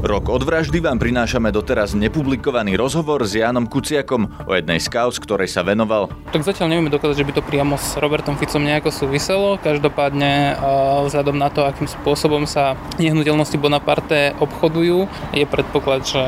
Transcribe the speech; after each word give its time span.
Rok 0.00 0.32
od 0.32 0.48
vraždy 0.48 0.80
vám 0.80 0.96
prinášame 0.96 1.52
doteraz 1.52 1.92
nepublikovaný 1.92 2.72
rozhovor 2.80 3.20
s 3.20 3.36
Jánom 3.36 3.68
Kuciakom 3.68 4.32
o 4.48 4.56
jednej 4.56 4.80
z 4.80 4.88
kauz, 4.88 5.20
ktorej 5.20 5.52
sa 5.52 5.60
venoval. 5.60 6.08
Tak 6.32 6.40
zatiaľ 6.40 6.72
nevieme 6.72 6.88
dokázať, 6.88 7.20
že 7.20 7.26
by 7.28 7.32
to 7.36 7.42
priamo 7.44 7.76
s 7.76 8.00
Robertom 8.00 8.32
Ficom 8.40 8.64
nejako 8.64 8.88
súviselo. 8.96 9.60
Každopádne 9.60 10.56
vzhľadom 11.04 11.36
na 11.36 11.52
to, 11.52 11.68
akým 11.68 11.84
spôsobom 11.84 12.48
sa 12.48 12.80
nehnuteľnosti 12.96 13.60
Bonaparte 13.60 14.32
obchodujú, 14.40 15.04
je 15.36 15.44
predpoklad, 15.44 16.08
že, 16.08 16.24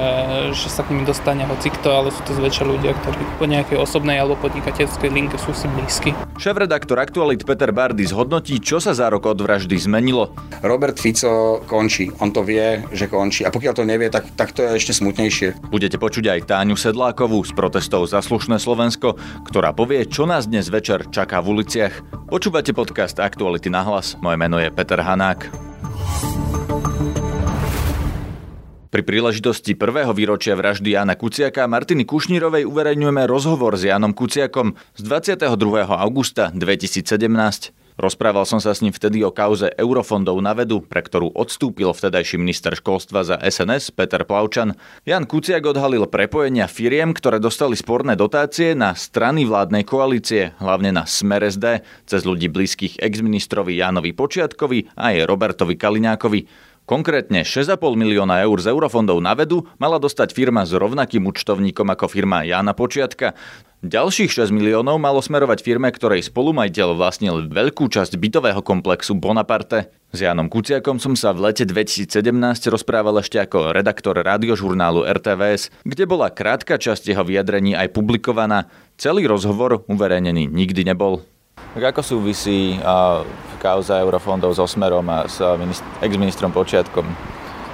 že 0.53 0.69
sa 0.69 0.85
k 0.85 0.93
ním 0.93 1.09
dostane 1.09 1.49
hocikto, 1.49 1.97
ale 1.97 2.13
sú 2.13 2.21
to 2.29 2.37
zväčša 2.37 2.69
ľudia, 2.69 2.93
ktorí 2.93 3.25
po 3.41 3.49
nejakej 3.49 3.81
osobnej 3.81 4.21
alebo 4.21 4.37
podnikateľskej 4.37 5.09
linke 5.09 5.41
sú 5.41 5.57
si 5.57 5.65
blízky. 5.73 6.13
Šéf-redaktor 6.37 7.01
Aktualit 7.01 7.49
Peter 7.49 7.73
Bardy 7.73 8.05
zhodnotí, 8.05 8.61
čo 8.61 8.85
sa 8.85 8.93
za 8.93 9.09
rok 9.09 9.25
od 9.33 9.41
vraždy 9.41 9.81
zmenilo. 9.81 10.37
Robert 10.61 11.01
Fico 11.01 11.65
končí, 11.65 12.13
on 12.21 12.37
to 12.37 12.45
vie, 12.45 12.85
že 12.93 13.09
končí. 13.09 13.49
A 13.49 13.62
pokiaľ 13.63 13.79
to 13.79 13.87
nevie, 13.87 14.11
tak, 14.11 14.27
tak 14.35 14.51
to 14.51 14.67
je 14.67 14.75
ešte 14.75 14.91
smutnejšie. 14.99 15.71
Budete 15.71 15.95
počuť 15.95 16.35
aj 16.35 16.51
Táňu 16.51 16.75
Sedlákovú 16.75 17.47
z 17.47 17.55
protestov 17.55 18.11
za 18.11 18.19
slušné 18.19 18.59
Slovensko, 18.59 19.15
ktorá 19.47 19.71
povie, 19.71 20.03
čo 20.03 20.27
nás 20.27 20.51
dnes 20.51 20.67
večer 20.67 21.07
čaká 21.15 21.39
v 21.39 21.55
uliciach. 21.55 22.27
Počúvate 22.27 22.75
podcast 22.75 23.23
Aktuality 23.23 23.71
na 23.71 23.87
hlas. 23.87 24.19
Moje 24.19 24.35
meno 24.35 24.59
je 24.59 24.67
Peter 24.75 24.99
Hanák. 24.99 25.47
Pri 28.91 29.03
príležitosti 29.07 29.79
prvého 29.79 30.11
výročia 30.11 30.59
vraždy 30.59 30.99
Jana 30.99 31.15
Kuciaka 31.15 31.63
a 31.63 31.71
Martiny 31.71 32.03
Kušnírovej 32.03 32.67
uverejňujeme 32.67 33.31
rozhovor 33.31 33.79
s 33.79 33.87
Janom 33.87 34.11
Kuciakom 34.11 34.75
z 34.99 35.01
22. 35.07 35.47
augusta 35.87 36.51
2017. 36.51 37.82
Rozprával 38.01 38.49
som 38.49 38.57
sa 38.57 38.73
s 38.73 38.81
ním 38.81 38.93
vtedy 38.93 39.21
o 39.21 39.29
kauze 39.29 39.69
eurofondov 39.77 40.41
na 40.41 40.57
vedu, 40.57 40.81
pre 40.81 41.05
ktorú 41.05 41.37
odstúpil 41.37 41.93
vtedajší 41.93 42.41
minister 42.41 42.73
školstva 42.73 43.21
za 43.21 43.37
SNS 43.37 43.93
Peter 43.93 44.25
Plavčan. 44.25 44.73
Jan 45.05 45.29
Kuciak 45.29 45.61
odhalil 45.69 46.09
prepojenia 46.09 46.73
firiem, 46.73 47.13
ktoré 47.13 47.37
dostali 47.37 47.77
sporné 47.77 48.17
dotácie 48.17 48.73
na 48.73 48.97
strany 48.97 49.45
vládnej 49.45 49.85
koalície, 49.85 50.57
hlavne 50.57 50.89
na 50.97 51.05
Smer 51.05 51.45
SD, 51.45 51.85
cez 52.09 52.25
ľudí 52.25 52.49
blízkych 52.49 52.97
exministrovi 52.97 53.77
Jánovi 53.77 54.17
Počiatkovi 54.17 54.97
a 54.97 55.13
aj 55.13 55.29
Robertovi 55.29 55.77
Kaliňákovi. 55.77 56.72
Konkrétne 56.83 57.47
6,5 57.47 57.79
milióna 57.95 58.43
eur 58.43 58.59
z 58.59 58.75
eurofondov 58.75 59.23
na 59.23 59.39
vedu 59.39 59.71
mala 59.79 60.03
dostať 60.03 60.35
firma 60.35 60.67
s 60.67 60.75
rovnakým 60.75 61.23
účtovníkom 61.31 61.87
ako 61.95 62.11
firma 62.11 62.43
Jána 62.43 62.75
Počiatka. 62.75 63.39
Ďalších 63.83 64.31
6 64.31 64.55
miliónov 64.55 64.99
malo 64.99 65.23
smerovať 65.23 65.63
firme, 65.63 65.91
ktorej 65.91 66.27
spolumajiteľ 66.27 66.95
vlastnil 66.99 67.51
veľkú 67.51 67.87
časť 67.87 68.19
bytového 68.19 68.63
komplexu 68.63 69.15
Bonaparte. 69.15 69.91
S 70.15 70.23
Jánom 70.23 70.51
Kuciakom 70.51 71.03
som 71.03 71.15
sa 71.15 71.31
v 71.35 71.51
lete 71.51 71.67
2017 71.67 72.07
rozprával 72.71 73.19
ešte 73.19 73.43
ako 73.43 73.75
redaktor 73.75 74.19
radiožurnálu 74.19 75.07
RTVS, 75.07 75.87
kde 75.87 76.05
bola 76.07 76.31
krátka 76.31 76.79
časť 76.79 77.15
jeho 77.15 77.23
vyjadrení 77.27 77.79
aj 77.79 77.91
publikovaná. 77.91 78.71
Celý 78.99 79.27
rozhovor 79.27 79.83
uverejnený 79.87 80.47
nikdy 80.47 80.87
nebol. 80.87 81.27
Tak 81.73 81.97
ako 81.97 82.01
súvisí 82.05 82.77
uh, 82.77 83.25
kauza 83.57 83.97
eurofondov 84.05 84.53
so 84.53 84.69
Smerom 84.69 85.09
a 85.09 85.25
s 85.25 85.41
ex-ministrom 86.05 86.53
Počiatkom? 86.53 87.09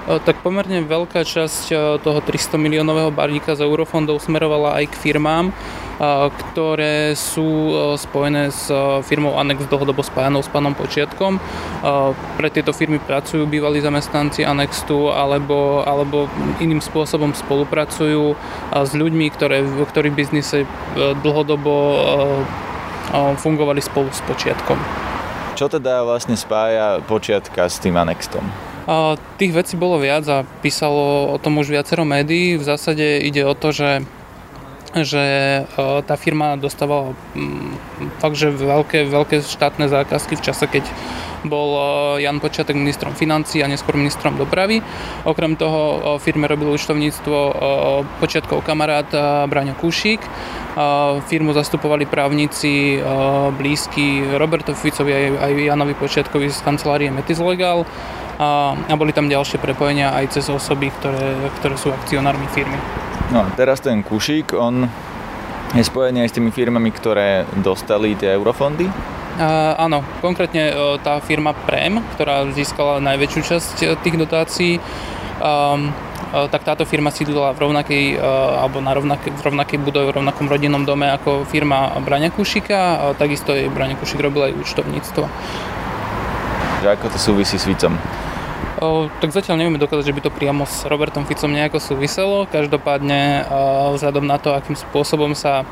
Tak 0.08 0.40
pomerne 0.40 0.80
veľká 0.88 1.20
časť 1.20 2.00
toho 2.00 2.20
300 2.24 2.56
miliónového 2.56 3.12
balíka 3.12 3.52
z 3.52 3.68
eurofondov 3.68 4.24
smerovala 4.24 4.80
aj 4.80 4.88
k 4.88 5.00
firmám, 5.04 5.52
ktoré 6.32 7.12
sú 7.12 7.76
spojené 8.00 8.48
s 8.48 8.72
firmou 9.04 9.36
Anex 9.36 9.68
dlhodobo 9.68 10.00
spájanou 10.00 10.40
s 10.40 10.48
pánom 10.48 10.72
Počiatkom. 10.72 11.36
Pre 12.40 12.48
tieto 12.48 12.72
firmy 12.72 13.04
pracujú 13.04 13.44
bývalí 13.44 13.84
zamestnanci 13.84 14.48
Anextu 14.48 15.12
alebo, 15.12 15.84
alebo 15.84 16.24
iným 16.56 16.80
spôsobom 16.80 17.36
spolupracujú 17.36 18.32
s 18.72 18.92
ľuďmi, 18.96 19.28
ktoré, 19.36 19.60
ktorí 19.60 20.08
v 20.08 20.24
biznise 20.24 20.64
dlhodobo 21.20 21.76
fungovali 23.12 23.80
spolu 23.80 24.12
s 24.12 24.20
počiatkom. 24.24 24.78
Čo 25.58 25.66
teda 25.66 26.06
vlastne 26.06 26.38
spája 26.38 27.02
počiatka 27.02 27.66
s 27.66 27.82
tým 27.82 27.98
Anextom? 27.98 28.46
A 28.88 29.20
tých 29.36 29.52
vecí 29.52 29.74
bolo 29.76 30.00
viac 30.00 30.24
a 30.30 30.46
písalo 30.64 31.34
o 31.34 31.36
tom 31.36 31.60
už 31.60 31.68
viacero 31.68 32.08
médií. 32.08 32.56
V 32.56 32.64
zásade 32.64 33.20
ide 33.20 33.44
o 33.44 33.52
to, 33.52 33.68
že 33.74 34.06
že 34.96 35.24
tá 36.08 36.16
firma 36.16 36.56
dostávala 36.56 37.12
fakt, 38.18 38.36
že 38.40 38.48
veľké, 38.48 39.04
veľké 39.04 39.44
štátne 39.44 39.88
zákazky 39.88 40.36
v 40.36 40.44
čase, 40.44 40.64
keď 40.64 40.84
bol 41.46 41.78
Jan 42.18 42.42
Počiatek 42.42 42.74
ministrom 42.74 43.14
financí 43.14 43.62
a 43.62 43.70
neskôr 43.70 43.94
ministrom 43.94 44.34
dopravy. 44.34 44.82
Okrem 45.22 45.54
toho 45.54 46.18
firme 46.18 46.50
robil 46.50 46.74
účtovníctvo 46.74 47.38
počiatkov 48.18 48.66
kamarát 48.66 49.06
Braňo 49.46 49.78
Kušík 49.78 50.18
Firmu 51.30 51.54
zastupovali 51.54 52.10
právnici 52.10 52.98
blízky 53.54 54.34
Roberto 54.34 54.74
Ficovi 54.74 55.36
aj, 55.38 55.52
Janovi 55.54 55.94
Počiatkovi 55.94 56.50
z 56.50 56.58
kancelárie 56.66 57.14
Metis 57.14 57.38
Legal 57.38 57.86
a 58.38 58.94
boli 58.98 59.14
tam 59.14 59.30
ďalšie 59.30 59.62
prepojenia 59.62 60.14
aj 60.14 60.38
cez 60.38 60.46
osoby, 60.50 60.90
ktoré, 60.90 61.50
ktoré 61.62 61.74
sú 61.78 61.90
akcionármi 61.94 62.46
firmy. 62.50 63.07
No 63.28 63.44
a 63.44 63.48
teraz 63.52 63.84
ten 63.84 64.00
Kušík, 64.00 64.56
on 64.56 64.88
je 65.76 65.84
spojený 65.84 66.24
aj 66.24 66.30
s 66.32 66.36
tými 66.40 66.48
firmami, 66.48 66.88
ktoré 66.92 67.44
dostali 67.60 68.16
tie 68.16 68.32
eurofondy? 68.32 68.88
Uh, 69.38 69.76
áno, 69.78 70.02
konkrétne 70.18 70.72
uh, 70.72 70.98
tá 70.98 71.22
firma 71.22 71.54
Prem, 71.54 72.02
ktorá 72.16 72.48
získala 72.50 72.98
najväčšiu 72.98 73.40
časť 73.44 73.76
uh, 73.84 73.88
tých 74.00 74.16
dotácií, 74.18 74.82
um, 75.38 75.94
Eh, 76.28 76.48
tak 76.52 76.60
táto 76.60 76.84
firma 76.84 77.08
sídlila 77.08 77.56
v 77.56 77.64
rovnakej, 77.64 78.04
alebo 78.60 78.84
na 78.84 78.92
rovnakej, 78.92 79.32
v 79.32 79.42
rovnakej 79.48 79.78
budove, 79.80 80.12
v 80.12 80.16
rovnakom 80.20 80.44
rodinnom 80.44 80.84
dome 80.84 81.08
ako 81.08 81.48
firma 81.48 81.96
Braňa 82.04 82.28
Kušika 82.36 83.16
takisto 83.16 83.56
jej 83.56 83.72
Braňa 83.72 83.96
Kušik 83.96 84.20
robil 84.20 84.52
aj 84.52 84.60
účtovníctvo. 84.60 85.24
Že 86.84 86.88
ako 86.92 87.06
to 87.08 87.18
súvisí 87.18 87.56
s 87.56 87.64
Ficom? 87.64 87.96
Tak 89.18 89.34
zatiaľ 89.34 89.58
nevieme 89.58 89.82
dokázať, 89.82 90.06
že 90.06 90.14
by 90.14 90.22
to 90.22 90.30
priamo 90.30 90.62
s 90.62 90.86
Robertom 90.86 91.26
Ficom 91.26 91.50
nejako 91.50 91.82
súviselo. 91.82 92.46
Každopádne 92.46 93.50
o, 93.50 93.98
vzhľadom 93.98 94.22
na 94.22 94.38
to, 94.38 94.54
akým 94.54 94.78
spôsobom 94.78 95.34
sa 95.34 95.66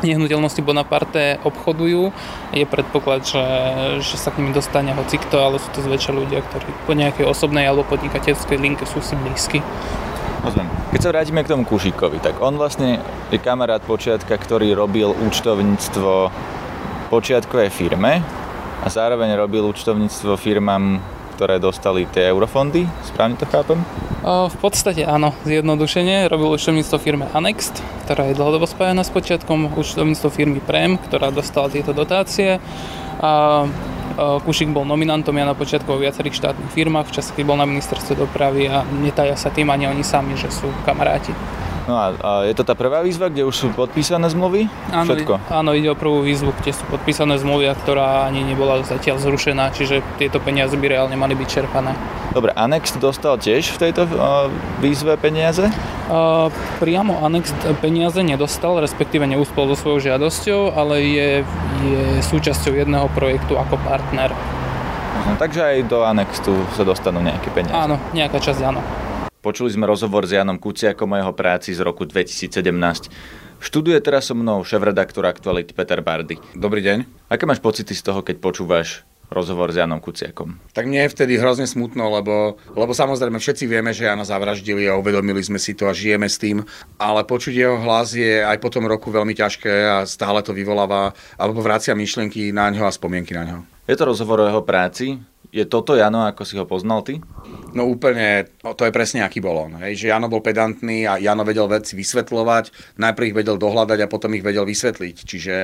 nehnuteľnosti 0.00 0.62
Bonaparte 0.64 1.42
obchodujú, 1.44 2.14
je 2.56 2.64
predpoklad, 2.64 3.26
že, 3.26 3.44
že 4.00 4.16
sa 4.16 4.32
k 4.32 4.40
ním 4.40 4.54
dostane 4.54 4.94
hocikto, 4.96 5.42
ale 5.42 5.60
sú 5.60 5.68
to 5.76 5.84
zväčša 5.84 6.12
ľudia, 6.14 6.40
ktorí 6.40 6.70
po 6.88 6.94
nejakej 6.96 7.26
osobnej 7.28 7.68
alebo 7.68 7.84
podnikateľskej 7.84 8.56
linke 8.56 8.86
sú 8.88 9.02
si 9.04 9.12
blízky. 9.18 9.58
Rozumiem. 10.40 10.72
Keď 10.96 11.00
sa 11.04 11.12
vrátime 11.12 11.44
k 11.44 11.52
tomu 11.52 11.68
Kušíkovi, 11.68 12.22
tak 12.24 12.40
on 12.40 12.56
vlastne 12.56 13.04
je 13.28 13.36
kamarát 13.36 13.84
počiatka, 13.84 14.40
ktorý 14.40 14.72
robil 14.72 15.12
účtovníctvo 15.12 16.32
počiatkovej 17.12 17.68
firme 17.68 18.24
a 18.80 18.86
zároveň 18.88 19.36
robil 19.36 19.68
účtovníctvo 19.68 20.40
firmám 20.40 21.02
ktoré 21.40 21.56
dostali 21.56 22.04
tie 22.12 22.28
eurofondy, 22.28 22.84
správne 23.08 23.40
to 23.40 23.48
chápem? 23.48 23.80
V 24.20 24.56
podstate 24.60 25.08
áno, 25.08 25.32
zjednodušenie. 25.48 26.28
Robil 26.28 26.52
účtovníctvo 26.52 27.00
firme 27.00 27.32
Anext, 27.32 27.80
ktorá 28.04 28.28
je 28.28 28.36
dlhodobo 28.36 28.68
spájana 28.68 29.00
s 29.00 29.08
počiatkom, 29.08 29.72
účtovníctvo 29.72 30.28
firmy 30.28 30.60
Prem, 30.60 31.00
ktorá 31.00 31.32
dostala 31.32 31.72
tieto 31.72 31.96
dotácie. 31.96 32.60
A 33.24 33.64
Kušik 34.20 34.68
bol 34.68 34.84
nominantom 34.84 35.32
ja 35.32 35.48
na 35.48 35.56
počiatku 35.56 35.88
vo 35.88 35.96
viacerých 35.96 36.36
štátnych 36.36 36.76
firmách, 36.76 37.08
v 37.08 37.14
čase, 37.16 37.32
keď 37.32 37.44
bol 37.48 37.56
na 37.56 37.64
ministerstve 37.64 38.20
dopravy 38.20 38.68
a 38.68 38.84
netajia 38.84 39.32
sa 39.40 39.48
tým 39.48 39.72
ani 39.72 39.88
oni 39.88 40.04
sami, 40.04 40.36
že 40.36 40.52
sú 40.52 40.68
kamaráti. 40.84 41.32
No 41.90 41.98
a, 41.98 42.06
a 42.14 42.30
je 42.46 42.54
to 42.54 42.62
tá 42.62 42.78
prvá 42.78 43.02
výzva, 43.02 43.26
kde 43.26 43.42
už 43.42 43.66
sú 43.66 43.66
podpísané 43.74 44.30
zmluvy? 44.30 44.70
Áno, 44.94 45.10
Všetko? 45.10 45.50
áno, 45.50 45.74
ide 45.74 45.90
o 45.90 45.98
prvú 45.98 46.22
výzvu, 46.22 46.54
kde 46.62 46.70
sú 46.70 46.86
podpísané 46.86 47.34
zmluvy, 47.42 47.66
ktorá 47.82 48.30
ani 48.30 48.46
nebola 48.46 48.78
zatiaľ 48.86 49.18
zrušená, 49.18 49.74
čiže 49.74 49.98
tieto 50.14 50.38
peniaze 50.38 50.78
by 50.78 50.86
reálne 50.86 51.18
mali 51.18 51.34
byť 51.34 51.48
čerpané. 51.50 51.98
Dobre, 52.30 52.54
Anex 52.54 52.94
dostal 53.02 53.42
tiež 53.42 53.74
v 53.74 53.90
tejto 53.90 54.06
uh, 54.06 54.46
výzve 54.78 55.18
peniaze? 55.18 55.66
Uh, 56.06 56.46
priamo 56.78 57.26
Anex 57.26 57.50
peniaze 57.82 58.22
nedostal, 58.22 58.78
respektíve 58.78 59.26
neúspel 59.26 59.66
so 59.74 59.76
svojou 59.82 60.14
žiadosťou, 60.14 60.70
ale 60.70 61.02
je, 61.02 61.28
je 61.90 62.02
súčasťou 62.22 62.70
jedného 62.70 63.10
projektu 63.18 63.58
ako 63.58 63.82
partner. 63.82 64.30
Takže 65.42 65.58
aj 65.58 65.76
do 65.90 66.06
Anextu 66.06 66.54
sa 66.78 66.86
dostanú 66.86 67.18
nejaké 67.18 67.50
peniaze? 67.50 67.74
Áno, 67.74 67.98
nejaká 68.14 68.38
časť 68.38 68.62
áno. 68.62 68.78
Počuli 69.40 69.72
sme 69.72 69.88
rozhovor 69.88 70.28
s 70.28 70.36
Janom 70.36 70.60
Kuciakom 70.60 71.16
o 71.16 71.16
jeho 71.16 71.32
práci 71.32 71.72
z 71.72 71.80
roku 71.80 72.04
2017. 72.04 72.60
Študuje 73.56 73.96
teraz 74.04 74.28
so 74.28 74.36
mnou 74.36 74.60
šéf-redaktor 74.60 75.24
Aktuality 75.24 75.72
Peter 75.72 76.04
Bardy. 76.04 76.36
Dobrý 76.52 76.84
deň. 76.84 77.08
Aké 77.32 77.48
máš 77.48 77.64
pocity 77.64 77.96
z 77.96 78.04
toho, 78.04 78.20
keď 78.20 78.36
počúvaš 78.36 79.08
rozhovor 79.32 79.72
s 79.72 79.80
Janom 79.80 79.96
Kuciakom? 79.96 80.60
Tak 80.76 80.84
mne 80.84 81.08
je 81.08 81.12
vtedy 81.16 81.40
hrozne 81.40 81.64
smutno, 81.64 82.12
lebo, 82.12 82.60
lebo 82.76 82.92
samozrejme 82.92 83.40
všetci 83.40 83.64
vieme, 83.64 83.96
že 83.96 84.12
Jana 84.12 84.28
zavraždili 84.28 84.84
a 84.92 85.00
uvedomili 85.00 85.40
sme 85.40 85.56
si 85.56 85.72
to 85.72 85.88
a 85.88 85.96
žijeme 85.96 86.28
s 86.28 86.36
tým, 86.36 86.60
ale 87.00 87.24
počuť 87.24 87.64
jeho 87.64 87.80
hlas 87.80 88.12
je 88.12 88.44
aj 88.44 88.60
po 88.60 88.68
tom 88.68 88.84
roku 88.84 89.08
veľmi 89.08 89.32
ťažké 89.32 89.72
a 89.88 89.96
stále 90.04 90.44
to 90.44 90.52
vyvoláva 90.52 91.16
alebo 91.40 91.64
vracia 91.64 91.96
myšlienky 91.96 92.52
na 92.52 92.68
ňo 92.68 92.84
a 92.84 92.92
spomienky 92.92 93.32
na 93.32 93.48
ňo. 93.48 93.58
Je 93.90 93.98
to 93.98 94.06
rozhovor 94.06 94.38
o 94.38 94.46
jeho 94.46 94.62
práci, 94.62 95.18
je 95.50 95.66
toto 95.66 95.98
Jano, 95.98 96.22
ako 96.30 96.46
si 96.46 96.54
ho 96.54 96.62
poznal 96.62 97.02
ty? 97.02 97.18
No 97.74 97.90
úplne, 97.90 98.46
to 98.62 98.86
je 98.86 98.94
presne 98.94 99.26
aký 99.26 99.42
bol 99.42 99.58
on. 99.58 99.82
Hej? 99.82 100.06
Že 100.06 100.06
Jano 100.14 100.30
bol 100.30 100.42
pedantný 100.46 101.10
a 101.10 101.18
Jano 101.18 101.42
vedel 101.42 101.66
veci 101.66 101.98
vysvetľovať, 101.98 102.94
najprv 103.02 103.26
ich 103.26 103.38
vedel 103.42 103.58
dohľadať 103.58 103.98
a 104.06 104.10
potom 104.10 104.30
ich 104.38 104.46
vedel 104.46 104.62
vysvetliť. 104.62 105.16
Čiže 105.26 105.54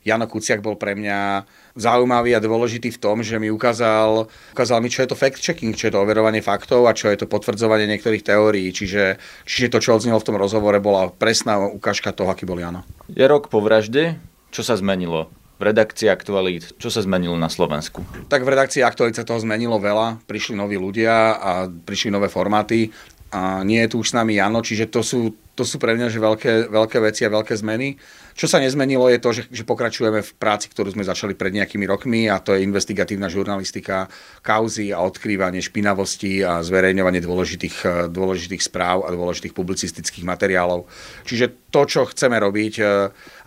Jano 0.00 0.24
Kuciak 0.24 0.64
bol 0.64 0.80
pre 0.80 0.96
mňa 0.96 1.44
zaujímavý 1.76 2.32
a 2.32 2.40
dôležitý 2.40 2.96
v 2.96 3.00
tom, 3.00 3.20
že 3.20 3.36
mi 3.36 3.52
ukázal, 3.52 4.32
ukázal 4.56 4.80
mi, 4.80 4.88
čo 4.88 5.04
je 5.04 5.12
to 5.12 5.20
fact-checking, 5.20 5.76
čo 5.76 5.88
je 5.88 5.92
to 5.92 6.00
overovanie 6.00 6.40
faktov 6.40 6.88
a 6.88 6.96
čo 6.96 7.12
je 7.12 7.20
to 7.20 7.28
potvrdzovanie 7.28 7.84
niektorých 7.84 8.24
teórií. 8.24 8.72
Čiže, 8.72 9.20
čiže 9.44 9.68
to, 9.68 9.84
čo 9.84 10.00
odznelo 10.00 10.24
v 10.24 10.28
tom 10.32 10.40
rozhovore, 10.40 10.80
bola 10.80 11.12
presná 11.12 11.60
ukážka 11.60 12.16
toho, 12.16 12.32
aký 12.32 12.48
bol 12.48 12.56
Jano. 12.56 12.80
Je 13.12 13.28
rok 13.28 13.52
po 13.52 13.60
vražde, 13.60 14.16
čo 14.48 14.64
sa 14.64 14.72
zmenilo? 14.80 15.28
V 15.54 15.62
redakcii 15.62 16.10
Aktualít, 16.10 16.74
čo 16.82 16.90
sa 16.90 17.00
zmenilo 17.00 17.38
na 17.38 17.46
Slovensku? 17.46 18.02
Tak 18.26 18.42
v 18.42 18.52
redakcii 18.54 18.82
Aktualít 18.82 19.14
sa 19.14 19.26
toho 19.26 19.38
zmenilo 19.38 19.78
veľa. 19.78 20.26
Prišli 20.26 20.58
noví 20.58 20.74
ľudia 20.74 21.38
a 21.38 21.50
prišli 21.70 22.10
nové 22.10 22.26
formáty. 22.26 22.90
A 23.34 23.66
nie 23.66 23.82
je 23.82 23.90
tu 23.90 23.96
už 23.98 24.14
s 24.14 24.16
nami 24.18 24.38
Jano, 24.38 24.62
čiže 24.62 24.90
to 24.90 25.02
sú, 25.02 25.34
to 25.58 25.66
sú 25.66 25.82
pre 25.82 25.98
mňa 25.98 26.06
že 26.06 26.22
veľké, 26.22 26.52
veľké 26.70 26.98
veci 27.02 27.26
a 27.26 27.34
veľké 27.34 27.54
zmeny. 27.58 27.98
Čo 28.34 28.50
sa 28.50 28.58
nezmenilo 28.58 29.06
je 29.06 29.22
to, 29.22 29.30
že, 29.30 29.42
že 29.46 29.62
pokračujeme 29.62 30.18
v 30.18 30.32
práci, 30.34 30.66
ktorú 30.66 30.90
sme 30.90 31.06
začali 31.06 31.38
pred 31.38 31.54
nejakými 31.54 31.86
rokmi 31.86 32.26
a 32.26 32.42
to 32.42 32.58
je 32.58 32.66
investigatívna 32.66 33.30
žurnalistika, 33.30 34.10
kauzy 34.42 34.90
a 34.90 34.98
odkrývanie 35.06 35.62
špinavosti 35.62 36.42
a 36.42 36.58
zverejňovanie 36.66 37.22
dôležitých, 37.22 38.10
dôležitých 38.10 38.62
správ 38.66 39.06
a 39.06 39.14
dôležitých 39.14 39.54
publicistických 39.54 40.26
materiálov. 40.26 40.90
Čiže 41.22 41.70
to, 41.70 41.86
čo 41.86 42.06
chceme 42.10 42.38
robiť, 42.38 42.74
e, 42.78 42.84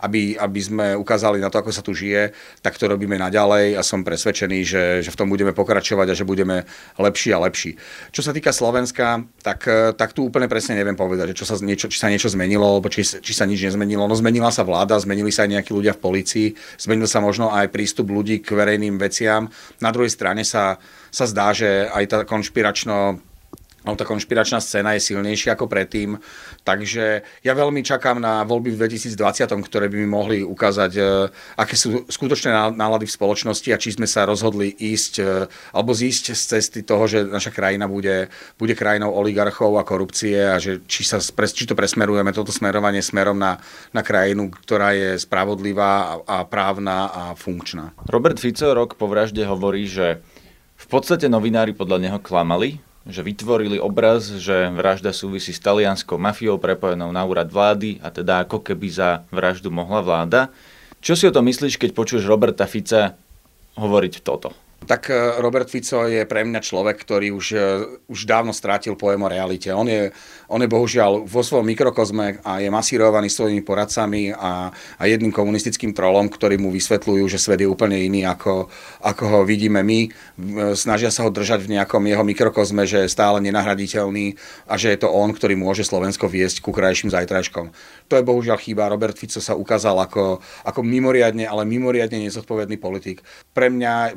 aby, 0.04 0.36
aby 0.36 0.60
sme 0.60 0.86
ukázali 0.96 1.40
na 1.40 1.48
to, 1.52 1.60
ako 1.60 1.72
sa 1.72 1.84
tu 1.84 1.92
žije, 1.92 2.32
tak 2.64 2.80
to 2.80 2.84
robíme 2.88 3.16
naďalej 3.16 3.76
a 3.76 3.84
som 3.84 4.04
presvedčený, 4.04 4.58
že, 4.64 4.82
že 5.04 5.10
v 5.12 5.18
tom 5.20 5.28
budeme 5.32 5.52
pokračovať 5.56 6.12
a 6.12 6.16
že 6.16 6.28
budeme 6.28 6.64
lepší 7.00 7.32
a 7.32 7.40
lepší. 7.40 7.76
Čo 8.12 8.24
sa 8.24 8.36
týka 8.36 8.52
Slovenska, 8.52 9.24
tak, 9.40 9.64
e, 9.68 9.92
tak 9.96 10.16
tu 10.16 10.28
úplne 10.28 10.48
presne 10.48 10.76
neviem 10.76 10.96
povedať, 10.96 11.36
čo 11.36 11.44
sa 11.44 11.56
niečo, 11.60 11.92
či 11.92 12.00
sa 12.00 12.12
niečo 12.12 12.28
zmenilo, 12.32 12.64
alebo 12.64 12.88
či, 12.88 13.04
či 13.04 13.32
sa 13.36 13.48
nič 13.48 13.64
nezmenilo. 13.64 14.04
No 14.04 14.16
zmenila 14.16 14.52
sa 14.52 14.64
vláda 14.64 14.77
vláda, 14.78 15.02
zmenili 15.02 15.34
sa 15.34 15.42
aj 15.42 15.58
nejakí 15.58 15.74
ľudia 15.74 15.98
v 15.98 16.02
policii, 16.06 16.48
zmenil 16.78 17.10
sa 17.10 17.18
možno 17.18 17.50
aj 17.50 17.74
prístup 17.74 18.14
ľudí 18.14 18.38
k 18.38 18.54
verejným 18.54 18.94
veciam. 18.94 19.50
Na 19.82 19.90
druhej 19.90 20.14
strane 20.14 20.46
sa, 20.46 20.78
sa 21.10 21.26
zdá, 21.26 21.50
že 21.50 21.90
aj 21.90 22.04
tá 22.06 22.18
konšpiračno 22.22 23.18
No, 23.86 23.94
tá 23.94 24.02
konšpiračná 24.02 24.58
scéna 24.58 24.98
je 24.98 25.14
silnejšia 25.14 25.54
ako 25.54 25.70
predtým, 25.70 26.18
takže 26.66 27.22
ja 27.46 27.52
veľmi 27.54 27.86
čakám 27.86 28.18
na 28.18 28.42
voľby 28.42 28.74
v 28.74 28.90
2020, 28.90 29.46
ktoré 29.70 29.86
by 29.86 29.96
mi 30.02 30.08
mohli 30.10 30.38
ukázať, 30.42 30.92
e, 30.98 31.30
aké 31.54 31.78
sú 31.78 32.02
skutočné 32.10 32.74
nálady 32.74 33.06
v 33.06 33.14
spoločnosti 33.14 33.70
a 33.70 33.78
či 33.78 33.94
sme 33.94 34.10
sa 34.10 34.26
rozhodli 34.26 34.74
ísť 34.74 35.12
e, 35.22 35.46
alebo 35.70 35.94
zísť 35.94 36.34
z 36.34 36.42
cesty 36.58 36.80
toho, 36.82 37.06
že 37.06 37.22
naša 37.22 37.54
krajina 37.54 37.86
bude, 37.86 38.26
bude 38.58 38.74
krajinou 38.74 39.14
oligarchov 39.14 39.78
a 39.78 39.86
korupcie 39.86 40.42
a 40.42 40.58
že 40.58 40.82
či, 40.90 41.06
sa, 41.06 41.22
či 41.22 41.64
to 41.64 41.78
presmerujeme, 41.78 42.34
toto 42.34 42.50
smerovanie 42.50 42.98
smerom 42.98 43.38
na, 43.38 43.62
na 43.94 44.02
krajinu, 44.02 44.50
ktorá 44.58 44.90
je 44.90 45.22
spravodlivá 45.22 45.90
a, 46.02 46.14
a 46.26 46.36
právna 46.42 47.14
a 47.14 47.22
funkčná. 47.38 47.94
Robert 48.10 48.42
Fico 48.42 48.74
rok 48.74 48.98
po 48.98 49.06
vražde 49.06 49.46
hovorí, 49.46 49.86
že 49.86 50.18
v 50.78 50.86
podstate 50.90 51.30
novinári 51.30 51.78
podľa 51.78 51.98
neho 52.02 52.18
klamali, 52.18 52.87
že 53.08 53.24
vytvorili 53.24 53.80
obraz, 53.80 54.36
že 54.36 54.68
vražda 54.68 55.16
súvisí 55.16 55.56
s 55.56 55.64
talianskou 55.64 56.20
mafiou 56.20 56.60
prepojenou 56.60 57.08
na 57.08 57.24
úrad 57.24 57.48
vlády 57.48 57.96
a 58.04 58.12
teda 58.12 58.44
ako 58.44 58.60
keby 58.60 58.86
za 58.92 59.24
vraždu 59.32 59.72
mohla 59.72 60.04
vláda. 60.04 60.52
Čo 61.00 61.16
si 61.16 61.24
o 61.24 61.32
to 61.32 61.40
myslíš, 61.40 61.80
keď 61.80 61.96
počuješ 61.96 62.28
Roberta 62.28 62.68
Fica 62.68 63.16
hovoriť 63.80 64.20
toto? 64.20 64.52
Tak 64.78 65.10
e, 65.10 65.42
Robert 65.42 65.66
Fico 65.66 66.06
je 66.06 66.22
pre 66.22 66.46
mňa 66.46 66.62
človek, 66.62 67.02
ktorý 67.02 67.34
už, 67.34 67.46
e, 67.50 67.58
už 68.06 68.30
dávno 68.30 68.54
strátil 68.54 68.94
pojem 68.94 69.26
o 69.26 69.28
realite. 69.28 69.74
On 69.74 69.82
je, 69.82 70.14
on 70.46 70.62
je 70.62 70.70
bohužiaľ 70.70 71.26
vo 71.26 71.42
svojom 71.42 71.66
mikrokozme 71.66 72.38
a 72.46 72.62
je 72.62 72.70
masírovaný 72.70 73.26
svojimi 73.26 73.66
poradcami 73.66 74.30
a, 74.30 74.70
a 74.70 75.02
jedným 75.02 75.34
komunistickým 75.34 75.90
trolom, 75.90 76.30
ktorí 76.30 76.62
mu 76.62 76.70
vysvetľujú, 76.70 77.26
že 77.26 77.42
svet 77.42 77.66
je 77.66 77.68
úplne 77.68 77.98
iný, 77.98 78.22
ako, 78.22 78.70
ako 79.02 79.24
ho 79.26 79.40
vidíme 79.42 79.82
my. 79.82 80.00
E, 80.06 80.08
snažia 80.78 81.10
sa 81.10 81.26
ho 81.26 81.34
držať 81.34 81.66
v 81.66 81.74
nejakom 81.74 82.06
jeho 82.06 82.22
mikrokozme, 82.22 82.86
že 82.86 83.02
je 83.02 83.10
stále 83.10 83.42
nenahraditeľný 83.42 84.38
a 84.70 84.78
že 84.78 84.94
je 84.94 84.98
to 85.02 85.10
on, 85.10 85.34
ktorý 85.34 85.58
môže 85.58 85.82
Slovensko 85.82 86.30
viesť 86.30 86.62
ku 86.62 86.70
krajším 86.70 87.10
zajtrajškom. 87.10 87.74
To 88.08 88.14
je 88.14 88.22
bohužiaľ 88.22 88.62
chyba. 88.62 88.94
Robert 88.94 89.18
Fico 89.18 89.42
sa 89.42 89.58
ukázal 89.58 89.98
ako, 90.06 90.38
ako 90.62 90.80
mimoriadne, 90.86 91.50
ale 91.50 91.66
mimoriadne 91.66 92.24
nezodpovedný 92.30 92.78
politik. 92.78 93.26
Pre 93.52 93.66
mňa 93.66 94.14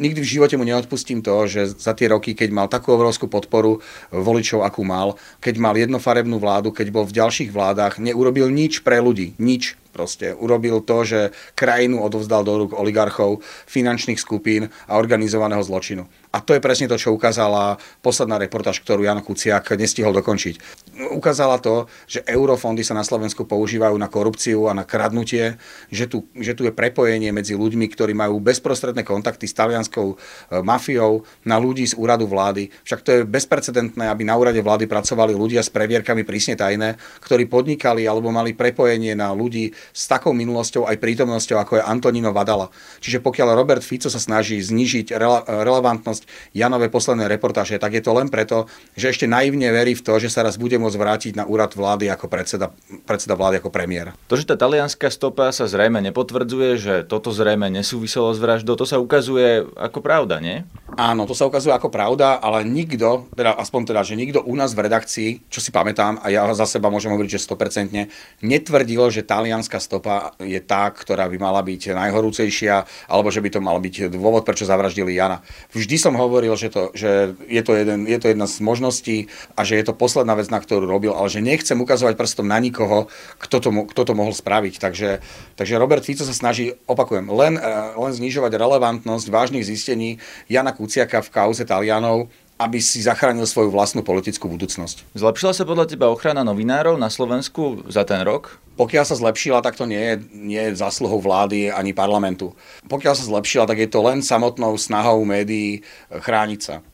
nikdy 0.00 0.24
v 0.24 0.32
živote 0.40 0.56
mu 0.56 0.64
neodpustím 0.64 1.20
to, 1.20 1.44
že 1.46 1.76
za 1.76 1.92
tie 1.92 2.08
roky, 2.08 2.32
keď 2.32 2.48
mal 2.50 2.66
takú 2.66 2.96
obrovskú 2.96 3.28
podporu 3.28 3.84
voličov, 4.10 4.64
akú 4.64 4.82
mal, 4.82 5.20
keď 5.38 5.54
mal 5.60 5.76
jednofarebnú 5.76 6.40
vládu, 6.40 6.72
keď 6.72 6.88
bol 6.90 7.04
v 7.04 7.16
ďalších 7.20 7.52
vládach, 7.52 8.00
neurobil 8.00 8.48
nič 8.48 8.80
pre 8.80 8.98
ľudí. 8.98 9.36
Nič. 9.36 9.79
Proste 9.90 10.32
urobil 10.38 10.80
to, 10.86 11.02
že 11.02 11.20
krajinu 11.58 12.00
odovzdal 12.00 12.46
do 12.46 12.66
rúk 12.66 12.72
oligarchov, 12.78 13.42
finančných 13.66 14.22
skupín 14.22 14.70
a 14.86 14.96
organizovaného 14.96 15.60
zločinu. 15.66 16.06
A 16.30 16.38
to 16.38 16.54
je 16.54 16.62
presne 16.62 16.86
to, 16.86 16.94
čo 16.94 17.10
ukázala 17.10 17.74
posledná 18.06 18.38
reportáž, 18.38 18.78
ktorú 18.86 19.02
Jan 19.02 19.18
Kuciak 19.18 19.74
nestihol 19.74 20.14
dokončiť. 20.14 20.62
Ukázala 21.10 21.58
to, 21.58 21.90
že 22.06 22.22
eurofondy 22.22 22.86
sa 22.86 22.94
na 22.94 23.02
Slovensku 23.02 23.42
používajú 23.50 23.98
na 23.98 24.06
korupciu 24.06 24.70
a 24.70 24.72
na 24.76 24.86
kradnutie, 24.86 25.58
že 25.90 26.06
tu, 26.06 26.30
že 26.38 26.54
tu 26.54 26.62
je 26.62 26.70
prepojenie 26.70 27.34
medzi 27.34 27.58
ľuďmi, 27.58 27.82
ktorí 27.90 28.14
majú 28.14 28.38
bezprostredné 28.38 29.02
kontakty 29.02 29.50
s 29.50 29.58
talianskou 29.58 30.14
e, 30.14 30.16
mafiou, 30.62 31.26
na 31.42 31.58
ľudí 31.58 31.82
z 31.82 31.98
úradu 31.98 32.30
vlády. 32.30 32.70
Však 32.86 33.00
to 33.02 33.10
je 33.10 33.20
bezprecedentné, 33.26 34.06
aby 34.06 34.22
na 34.22 34.38
úrade 34.38 34.62
vlády 34.62 34.86
pracovali 34.86 35.34
ľudia 35.34 35.66
s 35.66 35.72
previerkami 35.72 36.22
prísne 36.22 36.54
tajné, 36.54 36.94
ktorí 37.26 37.50
podnikali 37.50 38.06
alebo 38.06 38.30
mali 38.30 38.54
prepojenie 38.54 39.18
na 39.18 39.34
ľudí 39.34 39.74
s 39.90 40.06
takou 40.06 40.32
minulosťou 40.36 40.86
aj 40.86 40.96
prítomnosťou, 41.00 41.56
ako 41.60 41.72
je 41.80 41.82
Antonino 41.84 42.30
Vadala. 42.30 42.68
Čiže 43.00 43.24
pokiaľ 43.24 43.56
Robert 43.56 43.82
Fico 43.84 44.12
sa 44.12 44.20
snaží 44.20 44.60
znižiť 44.60 45.12
rele- 45.16 45.44
relevantnosť 45.46 46.52
Janové 46.56 46.92
posledné 46.92 47.26
reportáže, 47.30 47.80
tak 47.80 47.96
je 47.96 48.02
to 48.04 48.12
len 48.14 48.28
preto, 48.28 48.66
že 48.94 49.10
ešte 49.10 49.26
naivne 49.26 49.68
verí 49.72 49.96
v 49.96 50.02
to, 50.04 50.16
že 50.20 50.32
sa 50.32 50.44
raz 50.44 50.60
bude 50.60 50.76
môcť 50.76 50.98
vrátiť 50.98 51.32
na 51.38 51.44
úrad 51.48 51.72
vlády 51.72 52.12
ako 52.12 52.26
predseda, 52.28 52.70
predseda 53.04 53.34
vlády 53.34 53.58
ako 53.62 53.70
premiér. 53.72 54.12
To, 54.30 54.34
že 54.38 54.48
tá 54.48 54.56
talianská 54.58 55.08
stopa 55.10 55.50
sa 55.50 55.66
zrejme 55.66 56.02
nepotvrdzuje, 56.10 56.70
že 56.78 56.94
toto 57.06 57.32
zrejme 57.34 57.72
nesúviselo 57.72 58.30
s 58.34 58.38
vraždou, 58.38 58.76
to 58.76 58.86
sa 58.86 59.00
ukazuje 59.02 59.66
ako 59.78 59.98
pravda, 60.04 60.38
nie? 60.38 60.62
Áno, 61.00 61.24
to 61.24 61.32
sa 61.32 61.48
ukazuje 61.48 61.72
ako 61.72 61.88
pravda, 61.88 62.36
ale 62.44 62.60
nikto, 62.60 63.24
teda 63.32 63.56
aspoň 63.56 63.88
teda, 63.88 64.04
že 64.04 64.20
nikto 64.20 64.44
u 64.44 64.52
nás 64.52 64.76
v 64.76 64.84
redakcii, 64.84 65.48
čo 65.48 65.64
si 65.64 65.72
pamätám, 65.72 66.20
a 66.20 66.28
ja 66.28 66.44
za 66.52 66.68
seba 66.68 66.92
môžem 66.92 67.08
hovoriť, 67.08 67.40
že 67.40 67.48
100%, 67.48 68.44
netvrdil, 68.44 69.08
že 69.08 69.24
talianská 69.24 69.80
stopa 69.80 70.36
je 70.36 70.60
tá, 70.60 70.92
ktorá 70.92 71.24
by 71.32 71.40
mala 71.40 71.64
byť 71.64 71.96
najhorúcejšia, 71.96 73.08
alebo 73.08 73.32
že 73.32 73.40
by 73.40 73.48
to 73.48 73.64
mal 73.64 73.80
byť 73.80 74.12
dôvod, 74.12 74.44
prečo 74.44 74.68
zavraždili 74.68 75.16
Jana. 75.16 75.40
Vždy 75.72 75.96
som 75.96 76.12
hovoril, 76.20 76.52
že, 76.60 76.68
to, 76.68 76.92
že 76.92 77.32
je, 77.48 77.62
to 77.64 77.80
jeden, 77.80 78.04
je 78.04 78.20
to 78.20 78.28
jedna 78.28 78.44
z 78.44 78.60
možností 78.60 79.32
a 79.56 79.64
že 79.64 79.80
je 79.80 79.88
to 79.88 79.96
posledná 79.96 80.36
vec, 80.36 80.52
na 80.52 80.60
ktorú 80.60 80.84
robil, 80.84 81.16
ale 81.16 81.32
že 81.32 81.40
nechcem 81.40 81.80
ukazovať 81.80 82.12
prstom 82.20 82.44
na 82.44 82.60
nikoho, 82.60 83.08
kto 83.40 83.56
to, 83.56 83.72
kto 83.88 84.02
to 84.04 84.12
mohol 84.12 84.36
spraviť. 84.36 84.76
Takže, 84.76 85.24
takže 85.56 85.80
Robert 85.80 86.04
Fico 86.04 86.28
sa 86.28 86.36
snaží, 86.36 86.76
opakujem, 86.84 87.24
len, 87.32 87.56
eh, 87.56 87.96
len 87.96 88.12
znižovať 88.12 88.52
relevantnosť 88.52 89.26
vážnych 89.32 89.64
zistení 89.64 90.20
Jana 90.44 90.76
Kuciaka 90.90 91.22
v 91.22 91.30
kauze 91.30 91.62
Talianov 91.62 92.26
aby 92.60 92.76
si 92.76 93.00
zachránil 93.00 93.48
svoju 93.48 93.72
vlastnú 93.72 94.04
politickú 94.04 94.44
budúcnosť. 94.44 95.16
Zlepšila 95.16 95.56
sa 95.56 95.64
podľa 95.64 95.88
teba 95.88 96.12
ochrana 96.12 96.44
novinárov 96.44 97.00
na 97.00 97.08
Slovensku 97.08 97.88
za 97.88 98.04
ten 98.04 98.20
rok? 98.20 98.60
Pokiaľ 98.76 99.04
sa 99.08 99.16
zlepšila, 99.16 99.64
tak 99.64 99.80
to 99.80 99.88
nie 99.88 99.96
je, 99.96 100.14
nie 100.36 100.60
je 100.68 100.76
zásluhou 100.76 101.24
vlády 101.24 101.72
ani 101.72 101.96
parlamentu. 101.96 102.52
Pokiaľ 102.84 103.16
sa 103.16 103.24
zlepšila, 103.24 103.64
tak 103.64 103.80
je 103.80 103.88
to 103.88 104.04
len 104.04 104.20
samotnou 104.20 104.76
snahou 104.76 105.24
médií 105.24 105.80
eh, 105.80 106.20
chrániť 106.20 106.60
sa. 106.60 106.84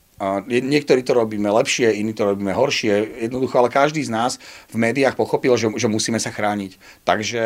Niektorí 0.47 1.03
to 1.03 1.13
robíme 1.13 1.51
lepšie, 1.51 1.99
iní 1.99 2.15
to 2.15 2.31
robíme 2.31 2.55
horšie. 2.55 3.27
Jednoducho, 3.27 3.59
ale 3.59 3.69
každý 3.69 4.01
z 4.01 4.09
nás 4.09 4.39
v 4.71 4.79
médiách 4.79 5.19
pochopil, 5.19 5.53
že, 5.59 5.67
že 5.75 5.91
musíme 5.91 6.17
sa 6.17 6.31
chrániť. 6.31 6.79
Takže 7.03 7.43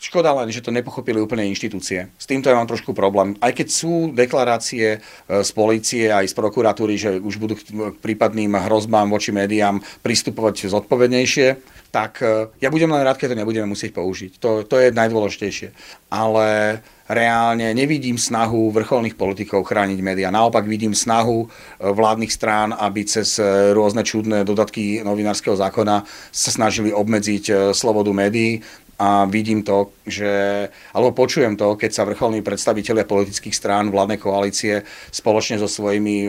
Škoda 0.00 0.32
len, 0.32 0.48
že 0.48 0.64
to 0.64 0.72
nepochopili 0.72 1.20
úplne 1.20 1.44
inštitúcie. 1.52 2.08
S 2.16 2.24
týmto 2.24 2.48
ja 2.48 2.56
mám 2.56 2.64
trošku 2.64 2.96
problém. 2.96 3.36
Aj 3.36 3.52
keď 3.52 3.68
sú 3.68 4.08
deklarácie 4.16 4.96
e, 4.96 4.98
z 5.44 5.50
policie 5.52 6.08
aj 6.08 6.24
z 6.24 6.34
prokuratúry, 6.40 6.96
že 6.96 7.20
už 7.20 7.36
budú 7.36 7.60
k 7.60 8.00
prípadným 8.00 8.56
hrozbám 8.56 9.12
voči 9.12 9.28
médiám 9.28 9.76
pristupovať 10.00 10.72
zodpovednejšie, 10.72 11.48
tak 11.92 12.24
e, 12.24 12.48
ja 12.64 12.72
budem 12.72 12.88
len 12.88 13.04
rád, 13.04 13.20
keď 13.20 13.36
to 13.36 13.40
nebudeme 13.44 13.68
musieť 13.68 13.92
použiť. 13.92 14.40
To, 14.40 14.64
to 14.64 14.80
je 14.80 14.88
najdôležitejšie. 14.88 15.68
Ale 16.08 16.80
reálne 17.04 17.68
nevidím 17.76 18.16
snahu 18.16 18.72
vrcholných 18.72 19.20
politikov 19.20 19.68
chrániť 19.68 20.00
médiá. 20.00 20.32
Naopak 20.32 20.64
vidím 20.64 20.96
snahu 20.96 21.44
e, 21.44 21.46
vládnych 21.92 22.32
strán, 22.32 22.72
aby 22.72 23.04
cez 23.04 23.36
rôzne 23.76 24.00
čudné 24.00 24.48
dodatky 24.48 25.04
novinárskeho 25.04 25.60
zákona 25.60 26.08
sa 26.32 26.50
snažili 26.56 26.88
obmedziť 26.88 27.76
slobodu 27.76 28.16
médií 28.16 28.64
a 29.00 29.24
vidím 29.24 29.64
to, 29.64 29.96
že, 30.04 30.68
alebo 30.92 31.16
počujem 31.16 31.56
to, 31.56 31.72
keď 31.72 31.90
sa 31.90 32.04
vrcholní 32.04 32.44
predstavitelia 32.44 33.08
politických 33.08 33.56
strán 33.56 33.88
vládnej 33.88 34.20
koalície 34.20 34.84
spoločne 35.08 35.56
so 35.56 35.64
svojimi 35.64 36.28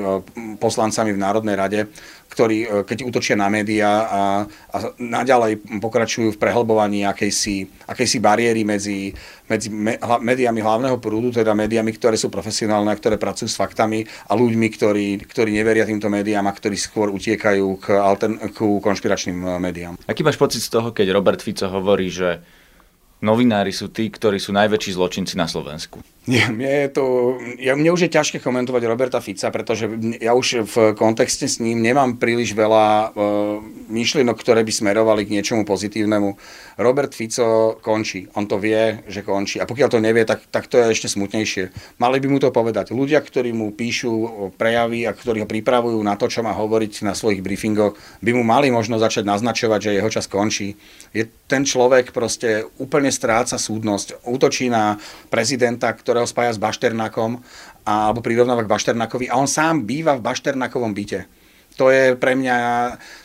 poslancami 0.56 1.12
v 1.12 1.20
Národnej 1.20 1.56
rade 1.60 1.80
ktorí, 2.32 2.58
e, 2.64 2.68
keď 2.88 2.98
útočia 3.04 3.36
na 3.36 3.52
médiá 3.52 4.08
a, 4.08 4.22
a 4.48 4.78
naďalej 4.96 5.84
pokračujú 5.84 6.32
v 6.32 6.40
prehlbovaní 6.40 7.04
akejsi, 7.04 7.68
akejsi 7.92 8.18
bariéry 8.24 8.64
medzi, 8.64 9.12
medzi 9.52 9.68
me, 9.68 10.00
hla, 10.00 10.24
médiami 10.24 10.64
hlavného 10.64 10.96
prúdu, 11.04 11.36
teda 11.36 11.52
médiami, 11.52 11.92
ktoré 11.92 12.16
sú 12.16 12.32
profesionálne 12.32 12.88
a 12.88 12.96
ktoré 12.96 13.20
pracujú 13.20 13.52
s 13.52 13.60
faktami 13.60 14.08
a 14.32 14.34
ľuďmi, 14.40 14.68
ktorí, 14.72 15.08
ktorí 15.28 15.52
neveria 15.52 15.84
týmto 15.84 16.08
médiám 16.08 16.48
a 16.48 16.56
ktorí 16.56 16.80
skôr 16.80 17.12
utiekajú 17.12 17.68
k, 17.84 18.00
altern, 18.00 18.40
k 18.40 18.58
konšpiračným 18.64 19.38
e, 19.44 19.48
médiám. 19.60 19.94
Aký 20.08 20.24
máš 20.24 20.40
pocit 20.40 20.64
z 20.64 20.72
toho, 20.72 20.96
keď 20.96 21.12
Robert 21.12 21.44
Fico 21.44 21.68
hovorí, 21.68 22.08
že 22.08 22.40
novinári 23.22 23.70
sú 23.72 23.94
tí, 23.94 24.10
ktorí 24.10 24.42
sú 24.42 24.52
najväčší 24.52 24.98
zločinci 24.98 25.38
na 25.38 25.46
Slovensku? 25.46 26.02
Nie, 26.30 26.54
mne, 26.54 26.86
je 26.86 26.90
to, 26.94 27.06
ja, 27.58 27.74
mne 27.74 27.98
už 27.98 28.06
je 28.06 28.14
ťažké 28.14 28.46
komentovať 28.46 28.86
Roberta 28.86 29.18
Fica, 29.18 29.50
pretože 29.50 29.90
ja 30.22 30.38
už 30.38 30.70
v 30.70 30.76
kontexte 30.94 31.50
s 31.50 31.58
ním 31.58 31.82
nemám 31.82 32.22
príliš 32.22 32.54
veľa 32.54 33.10
uh, 33.10 33.58
myšlienok, 33.90 34.38
ktoré 34.38 34.62
by 34.62 34.70
smerovali 34.70 35.26
k 35.26 35.34
niečomu 35.34 35.66
pozitívnemu. 35.66 36.38
Robert 36.78 37.18
Fico 37.18 37.78
končí, 37.82 38.30
on 38.38 38.46
to 38.46 38.62
vie, 38.62 39.02
že 39.10 39.26
končí. 39.26 39.58
A 39.58 39.66
pokiaľ 39.66 39.90
to 39.90 39.98
nevie, 39.98 40.22
tak, 40.22 40.46
tak 40.54 40.70
to 40.70 40.78
je 40.78 40.94
ešte 40.94 41.10
smutnejšie. 41.10 41.98
Mali 41.98 42.18
by 42.22 42.28
mu 42.30 42.38
to 42.38 42.54
povedať. 42.54 42.94
Ľudia, 42.94 43.18
ktorí 43.22 43.50
mu 43.50 43.74
píšu 43.74 44.54
prejavy 44.62 45.10
a 45.10 45.18
ktorí 45.18 45.42
ho 45.42 45.50
pripravujú 45.50 45.98
na 46.06 46.18
to, 46.22 46.30
čo 46.30 46.46
má 46.46 46.54
hovoriť 46.54 47.02
na 47.02 47.18
svojich 47.18 47.42
briefingoch, 47.42 47.98
by 48.22 48.32
mu 48.34 48.46
mali 48.46 48.70
možno 48.70 49.02
začať 49.02 49.26
naznačovať, 49.26 49.90
že 49.90 49.98
jeho 49.98 50.10
čas 50.10 50.30
končí. 50.30 50.78
Je 51.18 51.26
ten 51.50 51.66
človek 51.66 52.16
proste 52.16 52.66
úplne 52.80 53.11
stráca 53.12 53.60
súdnosť. 53.60 54.26
Útočí 54.26 54.72
na 54.72 54.98
prezidenta, 55.30 55.92
ktorého 55.92 56.26
spája 56.26 56.56
s 56.56 56.62
Bašternakom 56.62 57.44
alebo 57.86 58.20
prirovnáva 58.24 58.66
k 58.66 58.72
Bašternakovi 58.72 59.30
a 59.30 59.38
on 59.38 59.50
sám 59.50 59.86
býva 59.86 60.18
v 60.18 60.26
Bašternakovom 60.26 60.96
byte. 60.96 61.28
To 61.80 61.88
je 61.88 62.20
pre 62.20 62.36
mňa, 62.36 62.56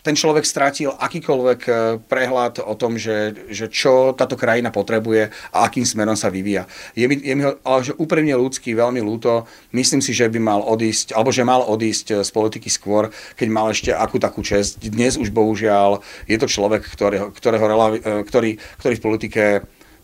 ten 0.07 0.15
človek 0.15 0.47
strátil 0.47 0.95
akýkoľvek 0.95 1.61
e, 1.67 1.71
prehľad 2.07 2.63
o 2.63 2.79
tom, 2.79 2.95
že, 2.95 3.35
že 3.51 3.67
čo 3.67 4.15
táto 4.15 4.39
krajina 4.39 4.71
potrebuje 4.71 5.35
a 5.51 5.67
akým 5.67 5.83
smerom 5.83 6.15
sa 6.15 6.31
vyvíja. 6.31 6.71
Je 6.95 7.11
mi, 7.11 7.19
je 7.19 7.35
mi 7.35 7.43
ale 7.43 7.81
že 7.83 7.99
úprimne 7.99 8.39
ľudský 8.39 8.79
veľmi 8.79 9.03
ľúto. 9.03 9.51
Myslím 9.75 9.99
si, 9.99 10.15
že 10.15 10.31
by 10.31 10.39
mal 10.39 10.61
odísť, 10.63 11.19
alebo 11.19 11.35
že 11.35 11.43
mal 11.43 11.67
odísť 11.67 12.23
z 12.23 12.31
politiky 12.31 12.71
skôr, 12.71 13.11
keď 13.35 13.49
mal 13.51 13.67
ešte 13.75 13.91
akú 13.91 14.23
takú 14.23 14.47
čest. 14.47 14.79
Dnes 14.79 15.19
už 15.19 15.35
bohužiaľ 15.35 16.01
je 16.31 16.39
to 16.39 16.47
človek, 16.47 16.87
ktorého, 16.87 17.35
ktorého, 17.35 17.67
e, 17.99 18.23
ktorý, 18.23 18.51
ktorý 18.79 18.95
v 18.95 19.05
politike 19.05 19.43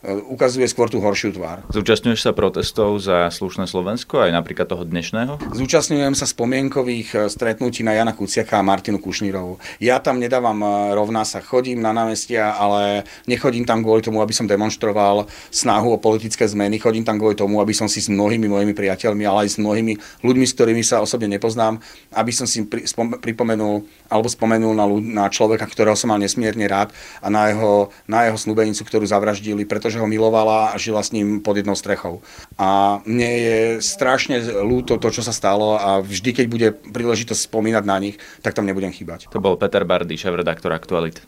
ukazuje 0.02 0.66
skôr 0.66 0.90
tú 0.90 0.98
horšiu 0.98 1.38
tvár. 1.38 1.62
Zúčastňuješ 1.70 2.26
sa 2.26 2.32
protestov 2.34 2.98
za 2.98 3.30
slušné 3.30 3.70
Slovensko, 3.70 4.26
aj 4.26 4.34
napríklad 4.34 4.66
toho 4.66 4.82
dnešného? 4.82 5.38
Zúčastňujem 5.54 6.18
sa 6.18 6.26
spomienkových 6.26 7.08
e, 7.14 7.18
stretnutí 7.30 7.86
na 7.86 7.94
Jana 7.94 8.10
Kuciaka 8.10 8.58
a 8.58 8.66
Martinu 8.66 8.98
Kušnírovu. 8.98 9.62
Ja 9.78 10.02
tam 10.02 10.18
nedávam 10.18 10.58
e, 10.58 10.68
rovná 10.98 11.22
sa, 11.22 11.38
chodím 11.38 11.78
na 11.78 11.94
námestia, 11.94 12.50
ale 12.50 13.06
nechodím 13.30 13.62
tam 13.62 13.86
kvôli 13.86 14.02
tomu, 14.02 14.18
aby 14.18 14.34
som 14.34 14.50
demonstroval 14.50 15.30
snahu 15.54 15.94
o 15.94 16.02
politické 16.02 16.50
zmeny, 16.50 16.82
chodím 16.82 17.06
tam 17.06 17.22
kvôli 17.22 17.38
tomu, 17.38 17.62
aby 17.62 17.70
som 17.70 17.86
si 17.86 18.02
s 18.02 18.10
mnohými 18.10 18.50
mojimi 18.50 18.74
priateľmi, 18.74 19.22
ale 19.22 19.46
aj 19.46 19.54
s 19.54 19.58
mnohými 19.62 19.94
ľuďmi, 20.26 20.44
s 20.50 20.56
ktorými 20.58 20.82
sa 20.82 20.98
osobne 20.98 21.30
nepoznám, 21.30 21.78
aby 22.18 22.32
som 22.34 22.50
si 22.50 22.66
pri, 22.66 22.90
spom, 22.90 23.22
pripomenul 23.22 23.86
alebo 24.10 24.26
spomenul 24.26 24.74
na, 24.74 24.86
na 25.22 25.24
človeka, 25.30 25.64
ktorého 25.70 25.94
som 25.94 26.10
mal 26.10 26.18
nesmierne 26.18 26.66
rád 26.66 26.90
a 27.22 27.30
na 27.30 27.54
jeho, 27.54 27.94
na 28.10 28.26
jeho 28.26 28.36
snúbenicu, 28.36 28.82
ktorú 28.82 29.06
zavraždili, 29.06 29.62
pretože 29.64 29.91
pretože 29.92 30.08
ho 30.08 30.08
milovala 30.08 30.72
a 30.72 30.80
žila 30.80 31.04
s 31.04 31.12
ním 31.12 31.44
pod 31.44 31.60
jednou 31.60 31.76
strechou. 31.76 32.24
A 32.56 33.04
mne 33.04 33.28
je 33.28 33.56
strašne 33.84 34.40
ľúto 34.64 34.96
to, 34.96 35.12
čo 35.12 35.20
sa 35.20 35.36
stalo 35.36 35.76
a 35.76 36.00
vždy, 36.00 36.32
keď 36.32 36.46
bude 36.48 36.68
príležitosť 36.72 37.52
spomínať 37.52 37.84
na 37.84 38.00
nich, 38.00 38.16
tak 38.40 38.56
tam 38.56 38.64
nebudem 38.64 38.88
chýbať. 38.88 39.28
To 39.28 39.44
bol 39.44 39.60
Peter 39.60 39.84
Bardy, 39.84 40.16
šéf-redaktor 40.16 40.72
Aktualit. 40.72 41.20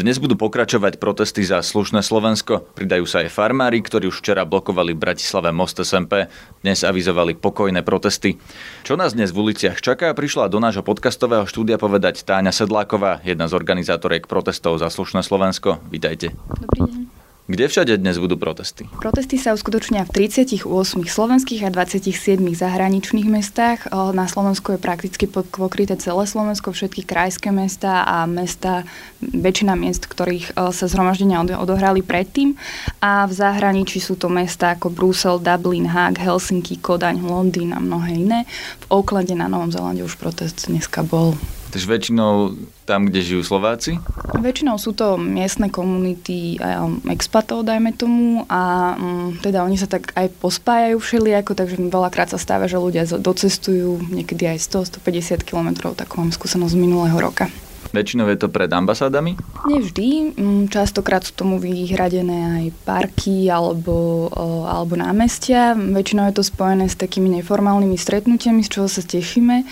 Dnes 0.00 0.16
budú 0.16 0.32
pokračovať 0.32 0.96
protesty 0.96 1.44
za 1.44 1.60
slušné 1.60 2.00
Slovensko. 2.00 2.64
Pridajú 2.72 3.04
sa 3.04 3.20
aj 3.20 3.36
farmári, 3.36 3.84
ktorí 3.84 4.08
už 4.08 4.24
včera 4.24 4.48
blokovali 4.48 4.96
Bratislave 4.96 5.52
most 5.52 5.76
SMP. 5.76 6.24
Dnes 6.64 6.80
avizovali 6.80 7.36
pokojné 7.36 7.84
protesty. 7.84 8.40
Čo 8.80 8.96
nás 8.96 9.12
dnes 9.12 9.28
v 9.28 9.52
uliciach 9.52 9.76
čaká, 9.76 10.16
prišla 10.16 10.48
do 10.48 10.56
nášho 10.56 10.80
podcastového 10.80 11.44
štúdia 11.44 11.76
povedať 11.76 12.24
Táňa 12.24 12.48
Sedláková, 12.48 13.20
jedna 13.28 13.44
z 13.44 13.52
organizátoriek 13.52 14.24
protestov 14.24 14.80
za 14.80 14.88
slušné 14.88 15.20
Slovensko. 15.20 15.84
Vítajte. 15.92 16.32
Dobrý 16.48 16.80
deň. 16.80 17.19
Kde 17.50 17.66
všade 17.66 17.98
dnes 17.98 18.14
budú 18.22 18.38
protesty? 18.38 18.86
Protesty 19.02 19.34
sa 19.34 19.50
uskutočnia 19.58 20.06
v 20.06 20.30
38 20.30 20.62
slovenských 21.02 21.66
a 21.66 21.74
27 21.74 22.38
zahraničných 22.38 23.26
mestách. 23.26 23.90
Na 23.90 24.30
Slovensku 24.30 24.70
je 24.70 24.78
prakticky 24.78 25.26
pokryté 25.26 25.98
celé 25.98 26.30
Slovensko, 26.30 26.70
všetky 26.70 27.02
krajské 27.02 27.50
mesta 27.50 28.06
a 28.06 28.22
mesta, 28.30 28.86
väčšina 29.18 29.74
miest, 29.74 30.06
ktorých 30.06 30.54
sa 30.54 30.86
zhromaždenia 30.86 31.42
odohrali 31.42 32.06
predtým. 32.06 32.54
A 33.02 33.26
v 33.26 33.32
zahraničí 33.34 33.98
sú 33.98 34.14
to 34.14 34.30
mesta 34.30 34.78
ako 34.78 34.94
Brusel, 34.94 35.42
Dublin, 35.42 35.90
Hague, 35.90 36.22
Helsinki, 36.22 36.78
Kodaň, 36.78 37.18
Londýn 37.18 37.74
a 37.74 37.82
mnohé 37.82 38.14
iné. 38.14 38.40
V 38.86 39.02
Oaklande 39.02 39.34
na 39.34 39.50
Novom 39.50 39.74
Zelande 39.74 40.06
už 40.06 40.14
protest 40.22 40.70
dneska 40.70 41.02
bol. 41.02 41.34
Takže 41.70 41.86
väčšinou 41.86 42.58
tam, 42.82 43.06
kde 43.06 43.22
žijú 43.22 43.46
Slováci? 43.46 44.02
Väčšinou 44.34 44.74
sú 44.74 44.90
to 44.90 45.14
miestne 45.14 45.70
komunity 45.70 46.58
um, 46.58 46.98
expatov, 47.06 47.62
dajme 47.62 47.94
tomu, 47.94 48.42
a 48.50 48.94
um, 48.98 49.38
teda 49.38 49.62
oni 49.62 49.78
sa 49.78 49.86
tak 49.86 50.10
aj 50.18 50.34
pospájajú 50.42 50.98
všelijako, 50.98 51.54
takže 51.54 51.78
veľakrát 51.78 52.34
sa 52.34 52.42
stáva, 52.42 52.66
že 52.66 52.82
ľudia 52.82 53.06
docestujú 53.06 54.02
niekedy 54.10 54.50
aj 54.50 54.66
100-150 54.98 55.46
km, 55.46 55.94
takú 55.94 56.18
mám 56.18 56.34
skúsenosť 56.34 56.74
z 56.74 56.82
minulého 56.82 57.14
roka. 57.22 57.46
Väčšinou 57.90 58.30
je 58.30 58.38
to 58.38 58.48
pred 58.48 58.70
ambasádami? 58.70 59.34
Nevždy. 59.66 60.38
Mm, 60.38 60.64
častokrát 60.70 61.26
sú 61.26 61.34
tomu 61.34 61.58
vyhradené 61.58 62.62
aj 62.62 62.64
parky 62.86 63.50
alebo, 63.50 64.30
alebo 64.66 64.94
námestia. 64.94 65.74
Väčšinou 65.74 66.30
je 66.30 66.38
to 66.38 66.44
spojené 66.46 66.86
s 66.86 66.94
takými 66.94 67.26
neformálnymi 67.42 67.98
stretnutiami, 67.98 68.62
z 68.62 68.70
čoho 68.70 68.86
sa 68.86 69.02
tešíme. 69.02 69.66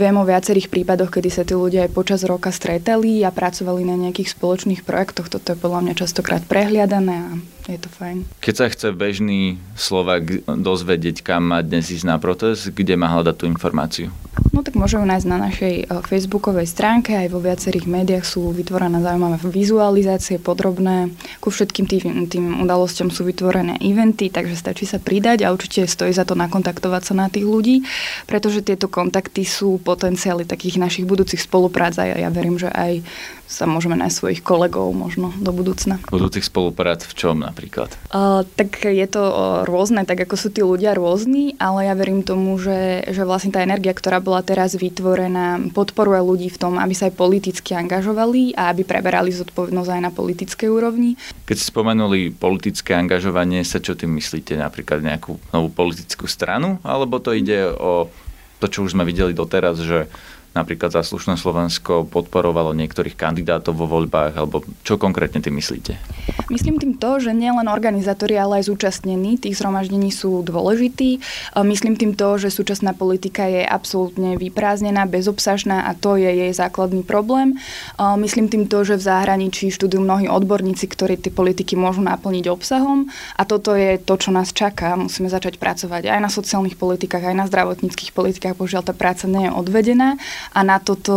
Viem 0.00 0.16
o 0.16 0.24
viacerých 0.24 0.72
prípadoch, 0.72 1.12
kedy 1.12 1.28
sa 1.28 1.44
tí 1.44 1.52
ľudia 1.52 1.84
aj 1.84 1.92
počas 1.92 2.24
roka 2.24 2.48
stretali 2.48 3.20
a 3.20 3.28
pracovali 3.28 3.84
na 3.84 4.00
nejakých 4.00 4.32
spoločných 4.32 4.80
projektoch. 4.82 5.28
Toto 5.28 5.52
je 5.52 5.60
podľa 5.60 5.84
mňa 5.84 5.94
častokrát 6.00 6.40
prehliadané 6.48 7.14
a 7.20 7.30
je 7.68 7.78
to 7.78 7.90
fajn. 7.92 8.26
Keď 8.42 8.54
sa 8.54 8.66
chce 8.66 8.88
bežný 8.90 9.60
Slovak 9.78 10.42
dozvedieť, 10.46 11.22
kam 11.22 11.54
má 11.54 11.62
dnes 11.62 11.90
ísť 11.92 12.06
na 12.06 12.16
protest, 12.18 12.74
kde 12.74 12.98
má 12.98 13.06
hľadať 13.10 13.34
tú 13.38 13.44
informáciu? 13.46 14.10
No 14.52 14.64
tak 14.64 14.80
môžu 14.80 15.00
nájsť 15.00 15.28
na 15.28 15.38
našej 15.48 15.74
eh, 15.80 15.86
facebookovej 16.08 16.64
stránke, 16.64 17.12
aj 17.12 17.28
vo 17.28 17.40
viacerých 17.40 17.84
médiách 17.84 18.24
sú 18.24 18.48
vytvorené 18.52 19.04
zaujímavé 19.04 19.36
vizualizácie, 19.48 20.40
podrobné. 20.40 21.12
Ku 21.40 21.52
všetkým 21.52 21.84
tým, 21.84 22.28
tým 22.28 22.44
udalosťam 22.64 23.12
sú 23.12 23.28
vytvorené 23.28 23.76
eventy, 23.84 24.32
takže 24.32 24.56
stačí 24.56 24.84
sa 24.88 24.96
pridať 24.96 25.44
a 25.44 25.52
určite 25.52 25.84
stojí 25.84 26.16
za 26.16 26.24
to 26.24 26.32
nakontaktovať 26.32 27.02
sa 27.12 27.14
na 27.16 27.26
tých 27.28 27.44
ľudí, 27.44 27.84
pretože 28.24 28.64
tieto 28.64 28.88
kontakty 28.88 29.44
sú 29.44 29.76
potenciály 29.80 30.48
takých 30.48 30.80
našich 30.80 31.04
budúcich 31.04 31.40
spoluprác 31.40 32.00
a 32.00 32.08
ja, 32.08 32.16
ja 32.24 32.30
verím, 32.32 32.56
že 32.56 32.72
aj 32.72 33.04
sa 33.52 33.68
môžeme 33.68 34.00
nájsť 34.00 34.16
svojich 34.16 34.40
kolegov 34.40 34.88
možno 34.96 35.28
do 35.36 35.52
budúcna. 35.52 36.00
Budúcich 36.08 36.48
spoluprác 36.48 37.04
v 37.04 37.12
čom 37.12 37.44
napríklad? 37.52 37.92
Uh, 38.08 38.48
tak 38.56 38.80
je 38.88 39.04
to 39.04 39.22
rôzne, 39.68 40.08
tak 40.08 40.24
ako 40.24 40.34
sú 40.40 40.48
tí 40.48 40.64
ľudia 40.64 40.96
rôzni, 40.96 41.52
ale 41.60 41.86
ja 41.86 41.94
verím 41.94 42.24
tomu, 42.24 42.56
že, 42.56 43.04
že 43.12 43.28
vlastne 43.28 43.52
tá 43.52 43.60
energia, 43.60 43.92
ktorá 43.92 44.24
bola 44.24 44.40
teraz 44.40 44.72
vytvorená, 44.72 45.60
podporuje 45.76 46.24
ľudí 46.24 46.48
v 46.48 46.58
tom, 46.58 46.80
aby 46.80 46.96
sa 46.96 47.12
aj 47.12 47.14
politicky 47.20 47.76
angažovali 47.76 48.56
a 48.56 48.72
aby 48.72 48.88
preberali 48.88 49.28
zodpovednosť 49.30 49.90
aj 49.92 50.00
na 50.00 50.10
politickej 50.10 50.68
úrovni. 50.72 51.20
Keď 51.44 51.56
ste 51.60 51.68
spomenuli 51.68 52.32
politické 52.32 52.96
angažovanie, 52.96 53.60
sa 53.68 53.78
čo 53.78 53.92
tým 53.92 54.16
myslíte? 54.16 54.56
Napríklad 54.56 55.04
nejakú 55.04 55.36
novú 55.52 55.68
politickú 55.68 56.24
stranu? 56.24 56.80
Alebo 56.80 57.20
to 57.20 57.36
ide 57.36 57.68
o 57.76 58.08
to, 58.62 58.70
čo 58.70 58.86
už 58.86 58.94
sme 58.94 59.02
videli 59.02 59.34
doteraz, 59.34 59.82
že 59.82 60.06
napríklad 60.52 60.92
Zaslušné 60.92 61.40
Slovensko 61.40 62.04
podporovalo 62.08 62.76
niektorých 62.76 63.16
kandidátov 63.16 63.76
vo 63.76 63.88
voľbách, 63.88 64.36
alebo 64.36 64.62
čo 64.84 65.00
konkrétne 65.00 65.40
ty 65.40 65.48
myslíte? 65.48 65.96
Myslím 66.52 66.76
tým 66.76 67.00
to, 67.00 67.18
že 67.18 67.32
nielen 67.32 67.66
organizátori, 67.66 68.36
ale 68.36 68.60
aj 68.60 68.68
zúčastnení 68.68 69.40
tých 69.40 69.56
zhromaždení 69.58 70.12
sú 70.12 70.44
dôležití. 70.44 71.18
Myslím 71.64 71.96
tým 71.96 72.12
to, 72.12 72.36
že 72.36 72.52
súčasná 72.52 72.92
politika 72.92 73.48
je 73.48 73.64
absolútne 73.64 74.36
vyprázdnená, 74.36 75.08
bezobsažná 75.08 75.88
a 75.88 75.96
to 75.96 76.20
je 76.20 76.28
jej 76.28 76.52
základný 76.52 77.02
problém. 77.02 77.56
Myslím 77.98 78.52
tým 78.52 78.68
to, 78.68 78.84
že 78.84 79.00
v 79.00 79.06
zahraničí 79.08 79.72
študujú 79.72 80.04
mnohí 80.04 80.28
odborníci, 80.28 80.84
ktorí 80.86 81.16
tie 81.16 81.32
politiky 81.32 81.74
môžu 81.74 82.04
naplniť 82.04 82.52
obsahom 82.52 83.08
a 83.34 83.42
toto 83.48 83.72
je 83.72 83.96
to, 83.96 84.14
čo 84.20 84.30
nás 84.30 84.52
čaká. 84.52 84.94
Musíme 85.00 85.32
začať 85.32 85.56
pracovať 85.56 86.12
aj 86.12 86.20
na 86.20 86.28
sociálnych 86.28 86.76
politikách, 86.76 87.32
aj 87.32 87.36
na 87.36 87.48
zdravotníckých 87.48 88.12
politikách. 88.12 88.60
Božiaľ, 88.60 88.84
tá 88.84 88.92
práca 88.92 89.24
nie 89.24 89.48
je 89.48 89.52
odvedená 89.56 90.20
a 90.50 90.60
na 90.66 90.82
toto 90.82 91.14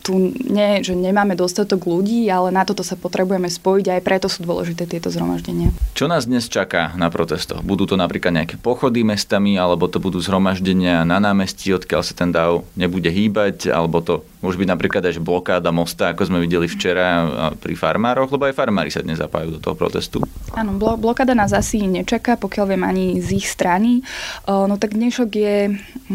tu 0.00 0.32
nie, 0.48 0.80
že 0.80 0.96
nemáme 0.96 1.36
dostatok 1.36 1.84
ľudí, 1.84 2.24
ale 2.32 2.48
na 2.48 2.64
toto 2.64 2.80
sa 2.80 2.96
potrebujeme 2.96 3.48
spojiť 3.48 3.84
a 3.88 3.94
aj 4.00 4.02
preto 4.04 4.26
sú 4.32 4.40
dôležité 4.44 4.88
tieto 4.88 5.12
zhromaždenia. 5.12 5.72
Čo 5.92 6.08
nás 6.08 6.24
dnes 6.24 6.48
čaká 6.48 6.96
na 6.96 7.12
protestoch? 7.12 7.60
Budú 7.60 7.84
to 7.84 8.00
napríklad 8.00 8.32
nejaké 8.32 8.56
pochody 8.56 9.04
mestami, 9.04 9.60
alebo 9.60 9.84
to 9.86 10.00
budú 10.00 10.16
zhromaždenia 10.16 11.04
na 11.04 11.20
námestí, 11.20 11.76
odkiaľ 11.76 12.00
sa 12.00 12.16
ten 12.16 12.32
dáv 12.32 12.64
nebude 12.72 13.12
hýbať, 13.12 13.68
alebo 13.68 14.00
to 14.00 14.24
môže 14.40 14.56
byť 14.56 14.68
napríklad 14.68 15.04
aj 15.04 15.20
blokáda 15.20 15.68
mosta, 15.72 16.10
ako 16.10 16.26
sme 16.26 16.40
videli 16.40 16.64
včera 16.66 17.28
pri 17.60 17.76
farmároch, 17.76 18.32
lebo 18.32 18.48
aj 18.48 18.56
farmári 18.56 18.88
sa 18.88 19.04
dnes 19.04 19.20
zapájajú 19.20 19.56
do 19.56 19.60
toho 19.60 19.76
protestu. 19.76 20.24
Áno, 20.56 20.74
blokáda 20.76 21.36
nás 21.36 21.52
asi 21.52 21.84
nečaká, 21.84 22.40
pokiaľ 22.40 22.66
viem 22.72 22.84
ani 22.84 23.06
z 23.20 23.36
ich 23.36 23.46
strany. 23.46 24.00
No 24.48 24.80
tak 24.80 24.96
dnešok 24.96 25.30
je 25.30 25.56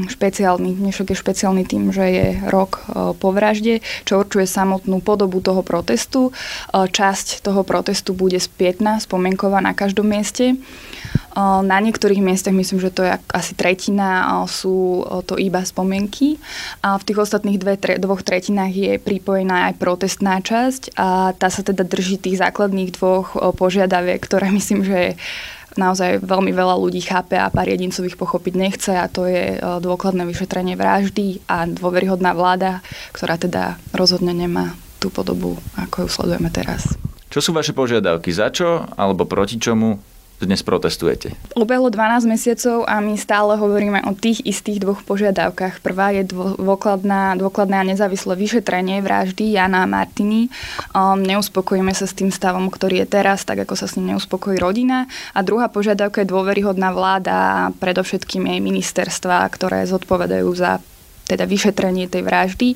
špeciálny. 0.10 0.75
Dnešok 0.75 1.13
je 1.13 1.22
špeciálny 1.22 1.63
tým, 1.70 1.94
že 1.94 2.05
je 2.10 2.27
rok 2.50 2.82
po 3.22 3.29
vražde 3.32 3.86
čo 4.05 4.22
určuje 4.22 4.50
samotnú 4.50 5.01
podobu 5.01 5.39
toho 5.39 5.62
protestu. 5.65 6.34
Časť 6.74 7.46
toho 7.46 7.62
protestu 7.62 8.17
bude 8.17 8.41
spätná, 8.41 8.98
spomienková 9.01 9.62
na 9.62 9.77
každom 9.77 10.10
mieste. 10.10 10.58
Na 11.36 11.77
niektorých 11.84 12.24
miestach, 12.24 12.56
myslím, 12.56 12.80
že 12.80 12.96
to 12.96 13.04
je 13.04 13.12
asi 13.36 13.60
tretina, 13.60 14.32
sú 14.48 15.04
to 15.27 15.36
iba 15.36 15.68
spomienky. 15.68 16.39
A 16.80 16.96
v 16.96 17.04
tých 17.04 17.27
ostatných 17.27 17.60
dve, 17.60 17.75
tre, 17.75 18.00
dvoch 18.00 18.24
tretinách 18.24 18.72
je 18.72 18.94
pripojená 18.96 19.68
aj 19.68 19.74
protestná 19.75 20.39
časť 20.39 20.96
a 20.96 21.36
tá 21.36 21.51
sa 21.51 21.60
teda 21.60 21.84
drží 21.84 22.24
tých 22.24 22.39
základných 22.39 22.96
dvoch 22.96 23.36
požiadaviek, 23.60 24.24
ktoré 24.24 24.48
myslím, 24.58 24.88
že 24.88 25.20
naozaj 25.75 26.24
veľmi 26.24 26.56
veľa 26.56 26.80
ľudí 26.80 27.04
chápe 27.04 27.36
a 27.36 27.51
pár 27.51 27.68
jedincov 27.68 28.08
ich 28.08 28.15
pochopiť 28.15 28.54
nechce 28.56 28.96
a 28.96 29.12
to 29.12 29.27
je 29.27 29.60
dôkladné 29.60 30.24
vyšetrenie 30.24 30.80
vraždy 30.80 31.44
a 31.51 31.68
dôveryhodná 31.68 32.32
vláda, 32.32 32.80
ktorá 33.12 33.36
teda 33.36 33.75
rozhodne 33.92 34.32
nemá 34.32 34.72
tú 35.04 35.12
podobu, 35.12 35.60
ako 35.75 36.08
ju 36.08 36.10
sledujeme 36.10 36.48
teraz. 36.48 36.96
Čo 37.27 37.44
sú 37.44 37.51
vaše 37.51 37.75
požiadavky? 37.75 38.32
Za 38.32 38.48
čo 38.56 38.88
alebo 38.96 39.27
proti 39.27 39.60
čomu 39.60 40.00
dnes 40.44 40.60
protestujete? 40.60 41.32
Ubehlo 41.56 41.88
12 41.88 42.27
mesiacov 42.27 42.84
a 42.84 43.00
my 43.00 43.15
stále 43.15 43.56
hovoríme 43.56 44.04
o 44.04 44.12
tých 44.12 44.44
istých 44.44 44.84
dvoch 44.84 45.00
požiadavkách. 45.08 45.80
Prvá 45.80 46.12
je 46.12 46.27
dôkladná, 46.27 47.39
dôkladné 47.39 47.75
a 47.80 47.88
nezávislé 47.88 48.36
vyšetrenie 48.36 49.00
vraždy 49.00 49.56
Jana 49.56 49.88
a 49.88 49.89
Martiny. 49.89 50.51
Um, 50.92 51.24
neuspokojíme 51.24 51.96
sa 51.96 52.04
s 52.04 52.18
tým 52.18 52.36
stavom, 52.36 52.68
ktorý 52.68 53.08
je 53.08 53.08
teraz, 53.08 53.48
tak 53.48 53.63
ako 53.63 53.80
sa 53.80 53.88
s 53.88 53.96
ním 53.96 54.15
neuspokojí 54.15 54.60
rodina. 54.60 55.08
A 55.32 55.39
druhá 55.39 55.72
požiadavka 55.72 56.27
je 56.27 56.32
dôveryhodná 56.32 56.92
vláda 56.92 57.36
a 57.36 57.56
predovšetkým 57.72 58.51
jej 58.51 58.60
ministerstva, 58.60 59.48
ktoré 59.56 59.88
zodpovedajú 59.88 60.50
za 60.51 60.84
teda 61.25 61.50
vyšetrenie 61.50 62.06
tej 62.06 62.22
vraždy. 62.22 62.68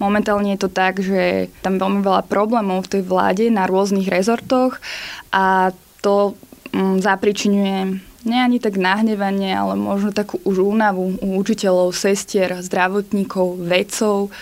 Momentálne 0.00 0.56
je 0.56 0.60
to 0.64 0.70
tak, 0.72 0.96
že 0.96 1.52
tam 1.60 1.76
veľmi 1.76 2.00
veľa 2.00 2.24
problémov 2.24 2.88
v 2.88 2.98
tej 2.98 3.02
vláde 3.04 3.52
na 3.52 3.68
rôznych 3.68 4.08
rezortoch 4.08 4.80
a 5.28 5.76
to 6.00 6.32
Mm, 6.72 7.00
zapričinuje 7.00 8.08
nie 8.26 8.38
ani 8.38 8.58
tak 8.58 8.74
nahnevanie, 8.74 9.54
ale 9.54 9.78
možno 9.78 10.10
takú 10.10 10.42
už 10.42 10.60
únavu 10.60 11.16
u 11.22 11.28
učiteľov, 11.38 11.94
sestier, 11.94 12.50
zdravotníkov, 12.60 13.62
vedcov. 13.62 14.34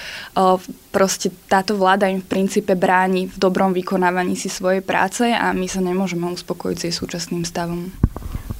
Proste 0.90 1.28
táto 1.46 1.76
vláda 1.76 2.08
im 2.08 2.24
v 2.24 2.26
princípe 2.26 2.72
bráni 2.72 3.28
v 3.28 3.36
dobrom 3.36 3.76
vykonávaní 3.76 4.34
si 4.34 4.48
svojej 4.48 4.80
práce 4.80 5.28
a 5.28 5.52
my 5.52 5.68
sa 5.68 5.84
nemôžeme 5.84 6.24
uspokojiť 6.32 6.76
s 6.76 6.84
jej 6.88 6.94
súčasným 6.96 7.44
stavom. 7.44 7.92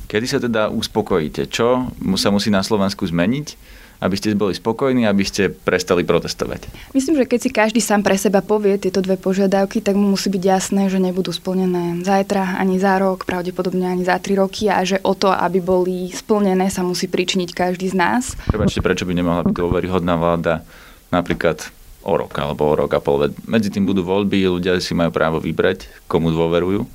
Kedy 0.07 0.27
sa 0.29 0.39
teda 0.39 0.71
uspokojíte? 0.71 1.51
Čo 1.51 1.91
sa 2.15 2.29
musí 2.31 2.53
na 2.53 2.63
Slovensku 2.63 3.03
zmeniť? 3.09 3.75
Aby 4.01 4.15
ste 4.17 4.37
boli 4.37 4.53
spokojní, 4.53 5.09
aby 5.09 5.25
ste 5.25 5.49
prestali 5.49 6.05
protestovať? 6.05 6.69
Myslím, 6.93 7.21
že 7.21 7.29
keď 7.29 7.39
si 7.41 7.51
každý 7.51 7.81
sám 7.81 8.05
pre 8.05 8.17
seba 8.21 8.45
povie 8.45 8.77
tieto 8.77 9.01
dve 9.01 9.17
požiadavky, 9.17 9.81
tak 9.81 9.97
mu 9.97 10.13
musí 10.13 10.29
byť 10.29 10.43
jasné, 10.43 10.83
že 10.93 11.01
nebudú 11.01 11.33
splnené 11.33 12.05
zajtra, 12.05 12.61
ani 12.61 12.77
za 12.77 13.01
rok, 13.01 13.25
pravdepodobne 13.25 13.89
ani 13.89 14.05
za 14.05 14.21
tri 14.21 14.37
roky 14.37 14.69
a 14.69 14.85
že 14.85 15.01
o 15.01 15.17
to, 15.17 15.33
aby 15.33 15.59
boli 15.65 16.13
splnené, 16.13 16.69
sa 16.69 16.85
musí 16.85 17.09
pričiniť 17.09 17.51
každý 17.57 17.89
z 17.89 17.97
nás. 17.97 18.37
Prepačte, 18.49 18.85
prečo 18.85 19.09
by 19.09 19.13
nemohla 19.17 19.43
byť 19.47 19.55
dôveryhodná 19.57 20.15
vláda 20.21 20.67
napríklad 21.09 21.73
o 22.07 22.15
rok 22.15 22.39
alebo 22.39 22.71
o 22.71 22.79
rok 22.79 22.95
a 22.95 23.03
pol. 23.03 23.35
Medzi 23.51 23.75
tým 23.75 23.83
budú 23.83 24.07
voľby, 24.07 24.47
ľudia 24.47 24.79
si 24.79 24.95
majú 24.95 25.11
právo 25.11 25.43
vybrať, 25.43 25.91
komu 26.07 26.31
dôverujú. 26.31 26.87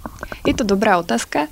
Je 0.47 0.55
to 0.55 0.63
dobrá 0.63 0.95
otázka, 0.95 1.51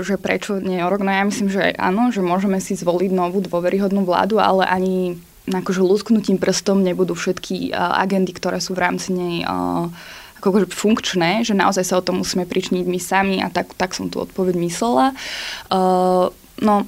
že 0.00 0.16
prečo 0.16 0.56
nie 0.56 0.80
o 0.80 0.88
rok. 0.88 1.04
No 1.04 1.12
ja 1.12 1.28
myslím, 1.28 1.52
že 1.52 1.76
áno, 1.76 2.08
že 2.08 2.24
môžeme 2.24 2.56
si 2.64 2.72
zvoliť 2.72 3.12
novú 3.12 3.44
dôveryhodnú 3.44 4.08
vládu, 4.08 4.40
ale 4.40 4.64
ani 4.64 5.20
akože 5.44 5.84
lusknutím 5.84 6.40
prstom 6.40 6.80
nebudú 6.80 7.12
všetky 7.12 7.76
agendy, 7.76 8.32
ktoré 8.32 8.64
sú 8.64 8.72
v 8.72 8.82
rámci 8.88 9.12
nej 9.12 9.44
akože 10.38 10.70
funkčné, 10.70 11.42
že 11.42 11.50
naozaj 11.50 11.82
sa 11.82 11.98
o 11.98 12.04
tom 12.06 12.22
musíme 12.22 12.46
pričniť 12.46 12.86
my 12.86 13.00
sami 13.02 13.36
a 13.42 13.50
tak, 13.50 13.74
tak 13.74 13.90
som 13.90 14.06
tú 14.06 14.22
odpoveď 14.22 14.54
myslela. 14.70 15.10
Uh, 15.66 16.30
no, 16.62 16.86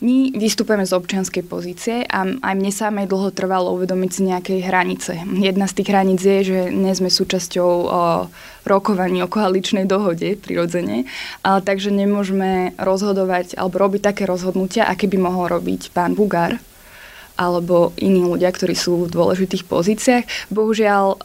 my 0.00 0.36
vystupujeme 0.36 0.84
z 0.86 0.92
občianskej 0.94 1.44
pozície 1.46 2.06
a 2.06 2.24
aj 2.26 2.54
mne 2.54 2.72
samej 2.72 3.06
dlho 3.10 3.34
trvalo 3.34 3.74
uvedomiť 3.74 4.10
si 4.10 4.20
nejaké 4.26 4.54
hranice. 4.62 5.24
Jedna 5.24 5.66
z 5.66 5.76
tých 5.80 5.88
hraníc 5.90 6.20
je, 6.22 6.38
že 6.44 6.58
nie 6.70 6.92
sme 6.94 7.10
súčasťou 7.10 7.70
o, 7.70 7.88
rokovaní 8.68 9.24
o 9.24 9.28
koaličnej 9.28 9.88
dohode, 9.88 10.38
prirodzene, 10.38 11.08
ale 11.42 11.58
takže 11.64 11.90
nemôžeme 11.90 12.76
rozhodovať 12.76 13.56
alebo 13.56 13.80
robiť 13.80 14.12
také 14.12 14.22
rozhodnutia, 14.28 14.86
aké 14.86 15.08
by 15.08 15.18
mohol 15.18 15.48
robiť 15.48 15.90
pán 15.90 16.14
Bugár, 16.14 16.60
alebo 17.38 17.94
iní 18.02 18.26
ľudia, 18.26 18.50
ktorí 18.50 18.74
sú 18.74 19.06
v 19.06 19.14
dôležitých 19.14 19.62
pozíciách. 19.70 20.50
Bohužiaľ, 20.50 21.04
o, 21.14 21.16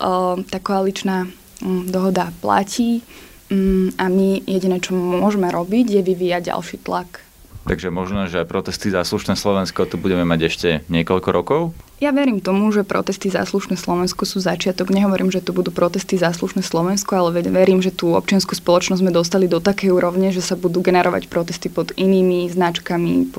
tá 0.45 0.61
koaličná 0.61 1.25
m, 1.25 1.89
dohoda 1.89 2.29
platí 2.37 3.01
m, 3.49 3.89
a 3.97 4.07
my 4.13 4.45
jediné, 4.45 4.77
čo 4.77 4.93
môžeme 4.93 5.49
robiť, 5.49 5.97
je 5.97 6.01
vyvíjať 6.05 6.53
ďalší 6.53 6.85
tlak 6.85 7.25
Takže 7.63 7.87
možno, 7.95 8.27
že 8.27 8.43
protesty 8.43 8.91
za 8.91 9.07
slušné 9.07 9.39
Slovensko 9.39 9.87
tu 9.87 9.95
budeme 9.95 10.27
mať 10.27 10.39
ešte 10.51 10.69
niekoľko 10.91 11.29
rokov? 11.31 11.61
Ja 12.03 12.11
verím 12.11 12.43
tomu, 12.43 12.67
že 12.75 12.83
protesty 12.83 13.31
za 13.31 13.47
slušné 13.47 13.79
Slovensko 13.79 14.27
sú 14.27 14.43
začiatok. 14.43 14.91
Nehovorím, 14.91 15.31
že 15.31 15.39
tu 15.39 15.55
budú 15.55 15.71
protesty 15.71 16.19
za 16.19 16.35
slušné 16.35 16.59
Slovensko, 16.59 17.15
ale 17.15 17.39
verím, 17.39 17.79
že 17.79 17.95
tú 17.95 18.11
občianskú 18.19 18.59
spoločnosť 18.59 18.99
sme 18.99 19.15
dostali 19.15 19.47
do 19.47 19.63
takej 19.63 19.95
úrovne, 19.95 20.35
že 20.35 20.43
sa 20.43 20.59
budú 20.59 20.83
generovať 20.83 21.31
protesty 21.31 21.71
pod 21.71 21.95
inými 21.95 22.51
značkami, 22.51 23.31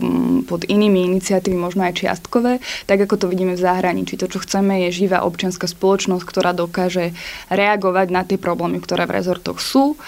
pod 0.48 0.64
inými 0.64 1.12
iniciatívy, 1.12 1.60
možno 1.60 1.84
aj 1.84 2.00
čiastkové, 2.00 2.64
tak 2.88 3.04
ako 3.04 3.20
to 3.20 3.26
vidíme 3.28 3.52
v 3.52 3.60
zahraničí. 3.60 4.16
To, 4.16 4.32
čo 4.32 4.40
chceme, 4.40 4.88
je 4.88 5.04
živá 5.04 5.28
občianská 5.28 5.68
spoločnosť, 5.68 6.24
ktorá 6.24 6.56
dokáže 6.56 7.12
reagovať 7.52 8.06
na 8.08 8.24
tie 8.24 8.40
problémy, 8.40 8.80
ktoré 8.80 9.04
v 9.04 9.20
rezortoch 9.20 9.60
sú 9.60 10.00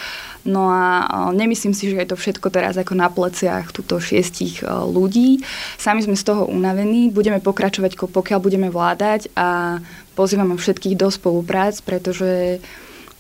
No 0.46 0.70
a 0.70 1.02
nemyslím 1.34 1.74
si, 1.74 1.90
že 1.90 1.98
je 1.98 2.08
to 2.14 2.16
všetko 2.16 2.54
teraz 2.54 2.78
ako 2.78 2.94
na 2.94 3.10
pleciach 3.10 3.74
túto 3.74 3.98
šiestich 3.98 4.62
e, 4.62 4.70
ľudí. 4.70 5.42
Sami 5.74 6.06
sme 6.06 6.14
z 6.14 6.22
toho 6.22 6.46
unavení, 6.46 7.10
budeme 7.10 7.42
pokračovať, 7.42 7.98
pokiaľ 7.98 8.38
budeme 8.38 8.70
vládať 8.70 9.34
a 9.34 9.82
pozývame 10.14 10.54
všetkých 10.54 10.94
do 10.94 11.10
spoluprác, 11.10 11.82
pretože 11.82 12.62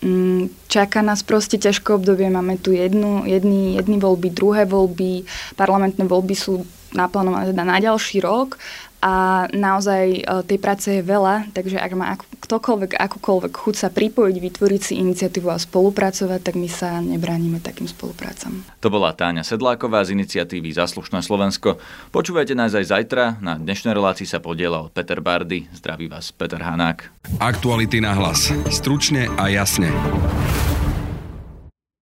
mm, 0.06 0.70
čaká 0.70 1.02
nás 1.02 1.26
proste 1.26 1.58
ťažké 1.58 1.98
obdobie. 1.98 2.30
Máme 2.30 2.62
tu 2.62 2.70
jednu, 2.70 3.26
jedny, 3.26 3.74
jedny 3.74 3.98
voľby, 3.98 4.30
druhé 4.30 4.62
voľby, 4.62 5.26
parlamentné 5.58 6.06
voľby 6.06 6.38
sú 6.38 6.62
naplánované 6.96 7.52
teda 7.52 7.64
na 7.68 7.78
ďalší 7.78 8.24
rok 8.24 8.56
a 9.04 9.46
naozaj 9.52 10.04
e, 10.18 10.20
tej 10.48 10.58
práce 10.58 10.88
je 10.88 11.04
veľa, 11.04 11.52
takže 11.52 11.76
ak 11.76 11.92
má 11.92 12.16
ktokoľvek, 12.16 12.96
akúkoľvek 12.96 13.52
chuť 13.52 13.74
sa 13.76 13.88
pripojiť, 13.92 14.36
vytvoriť 14.40 14.80
si 14.82 14.94
iniciatívu 14.98 15.52
a 15.52 15.60
spolupracovať, 15.60 16.40
tak 16.40 16.54
my 16.56 16.68
sa 16.70 16.98
nebránime 17.04 17.60
takým 17.60 17.86
spoluprácam. 17.86 18.64
To 18.80 18.88
bola 18.88 19.12
Táňa 19.12 19.44
Sedláková 19.44 20.02
z 20.02 20.16
iniciatívy 20.16 20.72
Zaslušné 20.72 21.20
Slovensko. 21.20 21.76
Počúvajte 22.10 22.58
nás 22.58 22.72
aj 22.72 22.90
zajtra. 22.90 23.38
Na 23.44 23.60
dnešnej 23.60 23.92
relácii 23.92 24.26
sa 24.26 24.42
podielal 24.42 24.88
Peter 24.90 25.22
Bardy. 25.22 25.68
Zdraví 25.76 26.08
vás 26.08 26.32
Peter 26.32 26.58
Hanák. 26.58 27.06
Aktuality 27.38 28.00
na 28.00 28.16
hlas. 28.16 28.48
Stručne 28.72 29.28
a 29.36 29.52
jasne. 29.52 29.92